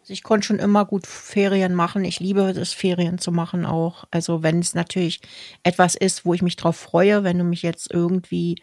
ich 0.08 0.24
konnte 0.24 0.46
schon 0.46 0.60
immer 0.60 0.86
gut 0.86 1.08
Ferien 1.08 1.74
machen. 1.74 2.04
Ich 2.04 2.20
liebe 2.20 2.42
es, 2.42 2.74
Ferien 2.74 3.18
zu 3.18 3.32
machen 3.32 3.66
auch. 3.66 4.06
Also 4.12 4.44
wenn 4.44 4.60
es 4.60 4.76
natürlich 4.76 5.22
etwas 5.64 5.96
ist, 5.96 6.26
wo 6.26 6.34
ich 6.34 6.42
mich 6.42 6.56
drauf 6.56 6.76
freue, 6.76 7.24
wenn 7.24 7.40
du 7.40 7.44
mich 7.44 7.64
jetzt 7.64 7.92
irgendwie 7.92 8.62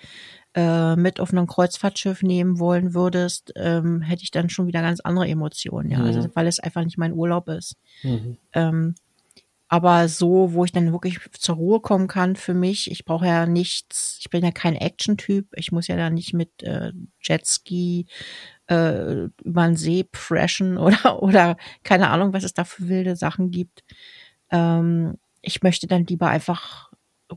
äh, 0.55 0.97
mit 0.97 1.21
auf 1.21 1.33
ein 1.33 1.47
Kreuzfahrtschiff 1.47 2.23
nehmen 2.23 2.59
wollen 2.59 2.95
würdest, 2.95 3.53
ähm, 3.57 4.03
hätte 4.03 4.23
ich 4.23 4.31
dann 4.31 4.51
schon 4.51 4.67
wieder 4.67 4.83
ganz 4.83 5.01
andere 5.01 5.29
Emotionen, 5.29 5.91
ja. 5.91 5.99
Also, 5.99 6.13
mhm. 6.13 6.17
Also 6.17 6.31
weil 6.35 6.47
es 6.47 6.61
einfach 6.61 6.85
nicht 6.85 6.99
mein 6.99 7.15
Urlaub 7.15 7.49
ist. 7.49 7.77
Mhm. 8.03 8.37
Ähm, 8.53 8.95
aber 9.73 10.07
so, 10.09 10.53
wo 10.53 10.67
ich 10.67 10.73
dann 10.73 10.93
wirklich 10.93 11.19
zur 11.33 11.55
Ruhe 11.55 11.81
kommen 11.81 12.07
kann 12.07 12.37
für 12.37 12.53
mich, 12.53 12.91
ich 12.91 13.07
brauche 13.07 13.27
ja 13.27 13.47
nichts, 13.47 14.19
ich 14.21 14.29
bin 14.29 14.45
ja 14.45 14.51
kein 14.51 14.75
Action-Typ, 14.75 15.47
ich 15.57 15.73
muss 15.73 15.87
ja 15.87 15.97
da 15.97 16.11
nicht 16.11 16.35
mit 16.35 16.63
äh, 16.63 16.93
Jetski 17.23 18.07
äh, 18.67 19.29
über 19.43 19.65
den 19.65 19.77
See 19.77 20.07
freshen 20.13 20.77
oder, 20.77 21.23
oder 21.23 21.57
keine 21.85 22.11
Ahnung, 22.11 22.35
was 22.35 22.45
es 22.45 22.53
da 22.53 22.65
für 22.65 22.89
wilde 22.89 23.17
Sachen 23.17 23.51
gibt. 23.51 23.83
Ähm, 24.51 25.17
ich 25.41 25.63
möchte 25.63 25.87
dann 25.87 26.05
lieber 26.05 26.29
einfach 26.29 26.92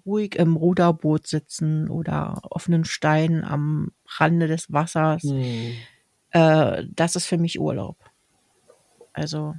ruhig 0.06 0.36
im 0.36 0.56
Ruderboot 0.56 1.28
sitzen 1.28 1.90
oder 1.90 2.42
offenen 2.50 2.86
Stein 2.86 3.44
am 3.44 3.92
Rande 4.18 4.48
des 4.48 4.72
Wassers. 4.72 5.24
Mhm. 5.24 5.74
Äh, 6.32 6.84
das 6.94 7.16
ist 7.16 7.26
für 7.26 7.38
mich 7.38 7.60
Urlaub. 7.60 7.98
Also 9.14 9.56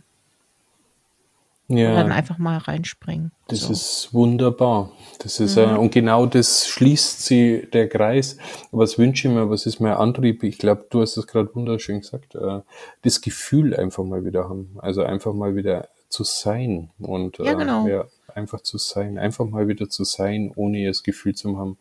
ja. 1.68 1.94
dann 1.94 2.12
einfach 2.12 2.38
mal 2.38 2.58
reinspringen. 2.58 3.32
Das 3.48 3.60
so. 3.60 3.72
ist 3.72 4.10
wunderbar. 4.12 4.92
Das 5.18 5.40
ist 5.40 5.56
mhm. 5.56 5.62
äh, 5.62 5.76
und 5.76 5.92
genau 5.92 6.26
das 6.26 6.68
schließt 6.68 7.24
sie 7.24 7.68
der 7.72 7.88
Kreis. 7.88 8.36
Was 8.70 8.98
wünsche 8.98 9.28
ich 9.28 9.34
mir? 9.34 9.50
Was 9.50 9.66
ist 9.66 9.80
mein 9.80 9.94
Antrieb? 9.94 10.42
Ich 10.42 10.58
glaube, 10.58 10.86
du 10.90 11.00
hast 11.00 11.16
es 11.16 11.26
gerade 11.26 11.54
wunderschön 11.54 12.00
gesagt. 12.00 12.34
Äh, 12.34 12.60
das 13.02 13.20
Gefühl 13.20 13.74
einfach 13.74 14.04
mal 14.04 14.24
wieder 14.24 14.48
haben. 14.48 14.76
Also 14.78 15.02
einfach 15.02 15.32
mal 15.32 15.56
wieder 15.56 15.88
zu 16.16 16.24
sein 16.24 16.88
und 16.98 17.36
ja, 17.36 17.52
äh, 17.52 17.56
genau. 17.56 17.86
äh, 17.86 17.90
ja, 17.90 18.04
einfach 18.34 18.62
zu 18.62 18.78
sein, 18.78 19.18
einfach 19.18 19.44
mal 19.44 19.68
wieder 19.68 19.90
zu 19.90 20.04
sein, 20.04 20.50
ohne 20.56 20.86
das 20.86 21.02
Gefühl 21.02 21.34
zu 21.34 21.58
haben, 21.58 21.76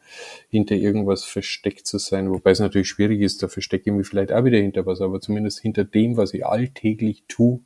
hinter 0.50 0.76
irgendwas 0.76 1.24
versteckt 1.24 1.88
zu 1.88 2.00
sein. 2.00 2.30
Wobei 2.30 2.52
es 2.52 2.60
natürlich 2.60 2.90
schwierig 2.90 3.22
ist, 3.22 3.42
da 3.42 3.48
verstecke 3.48 3.90
ich 3.90 3.96
mich 3.96 4.08
vielleicht 4.08 4.34
auch 4.34 4.44
wieder 4.44 4.58
hinter 4.58 4.86
was, 4.86 5.00
aber 5.00 5.22
zumindest 5.22 5.62
hinter 5.62 5.86
dem, 5.86 6.18
was 6.18 6.34
ich 6.34 6.46
alltäglich 6.46 7.24
tue, 7.30 7.62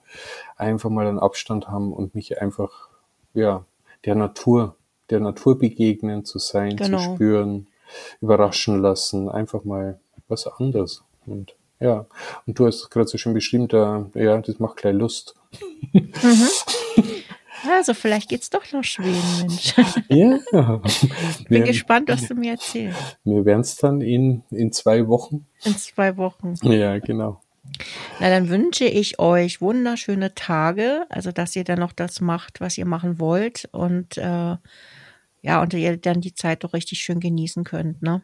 einfach 0.57 0.91
mal 0.91 1.07
einen 1.07 1.17
Abstand 1.17 1.69
haben 1.69 1.91
und 1.91 2.13
mich 2.13 2.39
einfach, 2.39 2.89
ja, 3.33 3.65
der 4.05 4.13
Natur, 4.13 4.75
der 5.09 5.21
Natur 5.21 5.57
begegnen, 5.57 6.23
zu 6.23 6.37
sein, 6.37 6.75
genau. 6.75 6.99
zu 6.99 7.15
spüren, 7.15 7.67
überraschen 8.21 8.79
lassen, 8.79 9.27
einfach 9.27 9.63
mal 9.63 9.99
was 10.27 10.45
anderes. 10.45 11.03
Und 11.25 11.55
ja, 11.79 12.05
und 12.45 12.59
du 12.59 12.65
hast 12.67 12.75
es 12.81 12.89
gerade 12.89 13.07
so 13.07 13.17
schön 13.17 13.33
beschrieben, 13.33 13.67
da, 13.67 14.09
ja, 14.13 14.37
das 14.39 14.59
macht 14.59 14.77
gleich 14.77 14.95
Lust. 14.95 15.35
Mhm. 15.93 16.49
Also 17.69 17.93
vielleicht 17.93 18.29
geht's 18.29 18.49
doch 18.49 18.63
nach 18.71 18.83
Schweden, 18.83 19.21
Mensch. 19.39 19.73
Ja. 20.07 20.81
Bin 21.49 21.65
gespannt, 21.65 22.09
was 22.09 22.27
du 22.27 22.35
mir 22.35 22.51
erzählst. 22.51 23.17
Wir 23.23 23.43
werden 23.45 23.61
es 23.61 23.75
dann 23.75 24.01
in, 24.01 24.43
in 24.49 24.71
zwei 24.71 25.07
Wochen. 25.07 25.45
In 25.65 25.77
zwei 25.77 26.15
Wochen. 26.17 26.55
Ja, 26.61 26.99
genau. 26.99 27.41
Na, 28.19 28.29
dann 28.29 28.49
wünsche 28.49 28.85
ich 28.85 29.19
euch 29.19 29.61
wunderschöne 29.61 30.33
Tage, 30.35 31.05
also 31.09 31.31
dass 31.31 31.55
ihr 31.55 31.63
dann 31.63 31.79
noch 31.79 31.91
das 31.91 32.21
macht, 32.21 32.61
was 32.61 32.77
ihr 32.77 32.85
machen 32.85 33.19
wollt 33.19 33.67
und 33.71 34.17
äh, 34.17 34.55
ja, 35.41 35.61
und 35.61 35.73
ihr 35.73 35.97
dann 35.97 36.21
die 36.21 36.33
Zeit 36.33 36.63
doch 36.63 36.73
richtig 36.73 36.99
schön 36.99 37.19
genießen 37.19 37.63
könnt, 37.63 38.01
ne? 38.01 38.21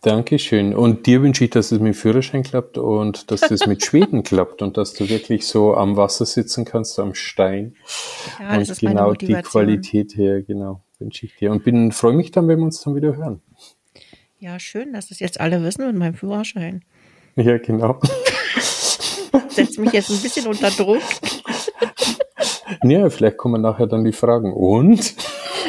Dankeschön. 0.00 0.74
Und 0.74 1.06
dir 1.06 1.22
wünsche 1.22 1.44
ich, 1.44 1.50
dass 1.50 1.70
es 1.70 1.78
mit 1.78 1.94
Führerschein 1.94 2.42
klappt 2.42 2.76
und 2.76 3.30
dass 3.30 3.42
es 3.42 3.66
mit 3.66 3.84
Schweden 3.84 4.22
klappt 4.24 4.60
und 4.62 4.76
dass 4.76 4.94
du 4.94 5.08
wirklich 5.08 5.46
so 5.46 5.74
am 5.76 5.96
Wasser 5.96 6.26
sitzen 6.26 6.64
kannst, 6.64 6.98
am 6.98 7.14
Stein. 7.14 7.76
Ja, 8.40 8.58
und 8.58 8.78
genau 8.78 9.12
die 9.14 9.34
Qualität 9.34 10.16
her, 10.16 10.42
genau, 10.42 10.82
wünsche 10.98 11.26
ich 11.26 11.36
dir. 11.36 11.52
Und 11.52 11.64
bin, 11.64 11.92
freue 11.92 12.14
mich 12.14 12.32
dann, 12.32 12.48
wenn 12.48 12.58
wir 12.58 12.64
uns 12.64 12.80
dann 12.80 12.96
wieder 12.96 13.16
hören. 13.16 13.42
Ja, 14.38 14.58
schön, 14.58 14.92
dass 14.92 15.12
es 15.12 15.20
jetzt 15.20 15.40
alle 15.40 15.62
wissen 15.62 15.86
mit 15.86 15.96
meinem 15.96 16.14
Führerschein. 16.14 16.84
Ja, 17.36 17.58
genau. 17.58 18.00
Setzt 19.48 19.78
mich 19.78 19.92
jetzt 19.92 20.10
ein 20.10 20.20
bisschen 20.20 20.48
unter 20.48 20.70
Druck. 20.70 21.02
Ja, 22.84 23.08
vielleicht 23.10 23.36
kommen 23.36 23.62
nachher 23.62 23.86
dann 23.86 24.04
die 24.04 24.12
Fragen. 24.12 24.52
Und? 24.52 24.98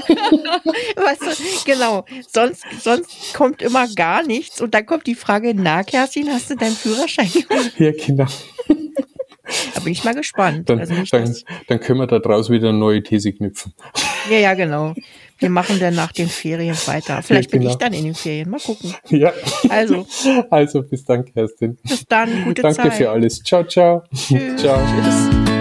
weißt 0.07 1.21
du, 1.21 1.71
genau. 1.71 2.05
Sonst, 2.27 2.63
sonst 2.81 3.33
kommt 3.33 3.61
immer 3.61 3.87
gar 3.95 4.23
nichts 4.23 4.61
und 4.61 4.73
dann 4.73 4.85
kommt 4.85 5.07
die 5.07 5.15
Frage, 5.15 5.53
na, 5.55 5.83
Kerstin, 5.83 6.27
hast 6.29 6.49
du 6.49 6.55
deinen 6.55 6.75
Führerschein 6.75 7.29
gemacht? 7.31 7.73
Ja, 7.77 7.91
genau. 7.91 8.25
Da 9.75 9.81
bin 9.81 9.91
ich 9.93 10.03
mal 10.03 10.15
gespannt. 10.15 10.69
Dann, 10.69 10.79
also 10.79 10.93
dann, 11.11 11.35
dann 11.67 11.79
können 11.79 11.99
wir 11.99 12.07
da 12.07 12.19
draus 12.19 12.49
wieder 12.49 12.69
eine 12.69 12.77
neue 12.77 13.03
These 13.03 13.33
knüpfen. 13.33 13.73
Ja, 14.29 14.37
ja, 14.37 14.53
genau. 14.53 14.93
Wir 15.37 15.49
machen 15.49 15.79
dann 15.79 15.95
nach 15.95 16.11
den 16.13 16.29
Ferien 16.29 16.75
weiter. 16.85 17.21
Vielleicht 17.21 17.51
Ja, 17.51 17.57
bin 17.59 17.61
ich 17.67 17.73
genau. 17.77 17.79
dann 17.79 17.93
in 17.93 18.05
den 18.05 18.15
Ferien. 18.15 18.49
Mal 18.49 18.59
gucken. 18.61 18.95
Ja. 19.09 19.33
Also, 19.69 20.07
Also 20.49 20.81
bis 20.83 21.03
dann, 21.03 21.25
Kerstin. 21.25 21.77
bis 21.83 22.05
dann. 22.07 22.45
Gute 22.45 22.61
Danke 22.61 22.83
Zeit. 22.83 22.93
für 22.93 23.09
alles. 23.09 23.43
Ciao, 23.43 23.63
ciao. 23.65 24.03
Tschüss. 24.15 24.61
Ciao. 24.61 24.79
Tschüss. 25.03 25.52